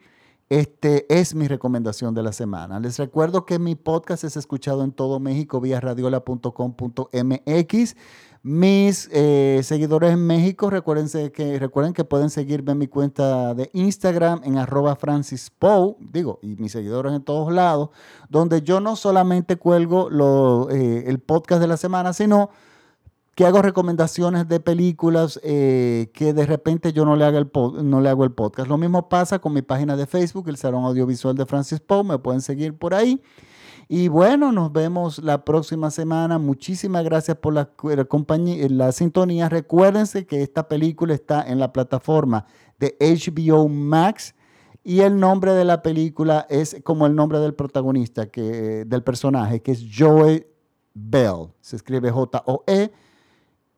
este 0.48 1.12
es 1.12 1.34
mi 1.34 1.48
recomendación 1.48 2.14
de 2.14 2.22
la 2.22 2.32
semana. 2.32 2.78
Les 2.78 3.00
recuerdo 3.00 3.46
que 3.46 3.58
mi 3.58 3.74
podcast 3.74 4.22
es 4.22 4.36
escuchado 4.36 4.84
en 4.84 4.92
todo 4.92 5.18
México 5.18 5.60
vía 5.60 5.80
radiola.com.mx. 5.80 7.96
Mis 8.44 9.08
eh, 9.12 9.60
seguidores 9.62 10.12
en 10.12 10.26
México, 10.26 10.68
que, 10.68 11.58
recuerden 11.60 11.92
que 11.92 12.02
pueden 12.02 12.28
seguirme 12.28 12.72
en 12.72 12.78
mi 12.78 12.88
cuenta 12.88 13.54
de 13.54 13.70
Instagram 13.72 14.40
en 14.42 14.58
arroba 14.58 14.96
Francis 14.96 15.52
digo, 16.00 16.40
y 16.42 16.56
mis 16.56 16.72
seguidores 16.72 17.12
en 17.12 17.22
todos 17.22 17.52
lados, 17.52 17.90
donde 18.28 18.62
yo 18.62 18.80
no 18.80 18.96
solamente 18.96 19.56
cuelgo 19.56 20.68
eh, 20.70 21.04
el 21.06 21.20
podcast 21.20 21.60
de 21.60 21.68
la 21.68 21.76
semana, 21.76 22.12
sino 22.12 22.50
que 23.36 23.46
hago 23.46 23.62
recomendaciones 23.62 24.48
de 24.48 24.58
películas 24.58 25.40
eh, 25.44 26.10
que 26.12 26.34
de 26.34 26.44
repente 26.44 26.92
yo 26.92 27.04
no 27.04 27.14
le, 27.14 27.24
haga 27.24 27.38
el 27.38 27.48
no 27.84 28.00
le 28.00 28.08
hago 28.08 28.24
el 28.24 28.32
podcast. 28.32 28.68
Lo 28.68 28.76
mismo 28.76 29.08
pasa 29.08 29.38
con 29.38 29.52
mi 29.54 29.62
página 29.62 29.96
de 29.96 30.06
Facebook, 30.06 30.48
el 30.48 30.56
Salón 30.56 30.84
Audiovisual 30.84 31.36
de 31.36 31.46
Francis 31.46 31.78
Poe, 31.78 32.02
me 32.02 32.18
pueden 32.18 32.40
seguir 32.40 32.76
por 32.76 32.92
ahí. 32.92 33.22
Y 33.88 34.08
bueno, 34.08 34.52
nos 34.52 34.72
vemos 34.72 35.18
la 35.18 35.44
próxima 35.44 35.90
semana. 35.90 36.38
Muchísimas 36.38 37.04
gracias 37.04 37.36
por 37.36 37.52
la, 37.54 37.66
compañía, 38.06 38.66
la 38.68 38.92
sintonía. 38.92 39.48
Recuérdense 39.48 40.26
que 40.26 40.42
esta 40.42 40.68
película 40.68 41.14
está 41.14 41.42
en 41.46 41.58
la 41.58 41.72
plataforma 41.72 42.46
de 42.78 42.96
HBO 43.00 43.68
Max 43.68 44.34
y 44.84 45.00
el 45.00 45.18
nombre 45.18 45.52
de 45.52 45.64
la 45.64 45.82
película 45.82 46.46
es 46.48 46.76
como 46.82 47.06
el 47.06 47.14
nombre 47.14 47.38
del 47.38 47.54
protagonista, 47.54 48.26
que, 48.26 48.84
del 48.84 49.02
personaje, 49.02 49.60
que 49.62 49.72
es 49.72 49.84
Joe 49.96 50.46
Bell. 50.94 51.48
Se 51.60 51.76
escribe 51.76 52.10
J-O-E 52.10 52.90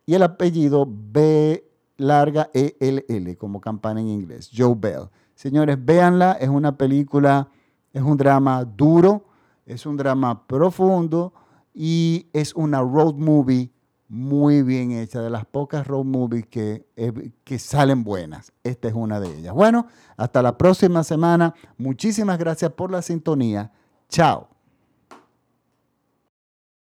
y 0.07 0.15
el 0.15 0.23
apellido 0.23 0.87
B 0.89 1.65
larga 1.97 2.51
E-L-L, 2.53 3.37
como 3.37 3.61
campana 3.61 4.01
en 4.01 4.09
inglés, 4.09 4.51
Joe 4.55 4.75
Bell. 4.77 5.09
Señores, 5.35 5.77
véanla, 5.85 6.33
es 6.33 6.49
una 6.49 6.77
película, 6.77 7.49
es 7.93 8.03
un 8.03 8.17
drama 8.17 8.65
duro, 8.65 9.27
es 9.67 9.87
un 9.87 9.97
drama 9.97 10.47
profundo 10.47 11.33
y 11.73 12.29
es 12.33 12.55
una 12.55 12.81
road 12.81 13.15
movie 13.15 13.73
muy 14.09 14.63
bien 14.63 14.93
hecha, 14.93 15.21
de 15.23 15.31
las 15.31 15.45
pocas 15.45 15.87
road 15.87 16.05
movies 16.05 16.47
que, 16.47 16.87
eh, 16.95 17.33
que 17.43 17.59
salen 17.59 18.05
buenas. 18.05 18.53
Esta 18.63 18.89
es 18.89 18.95
una 18.95 19.19
de 19.19 19.39
ellas. 19.39 19.55
Bueno, 19.55 19.87
hasta 20.17 20.43
la 20.43 20.57
próxima 20.57 21.03
semana. 21.03 21.55
Muchísimas 21.79 22.39
gracias 22.39 22.73
por 22.73 22.91
la 22.91 23.03
sintonía. 23.03 23.73
Chao. 24.09 24.54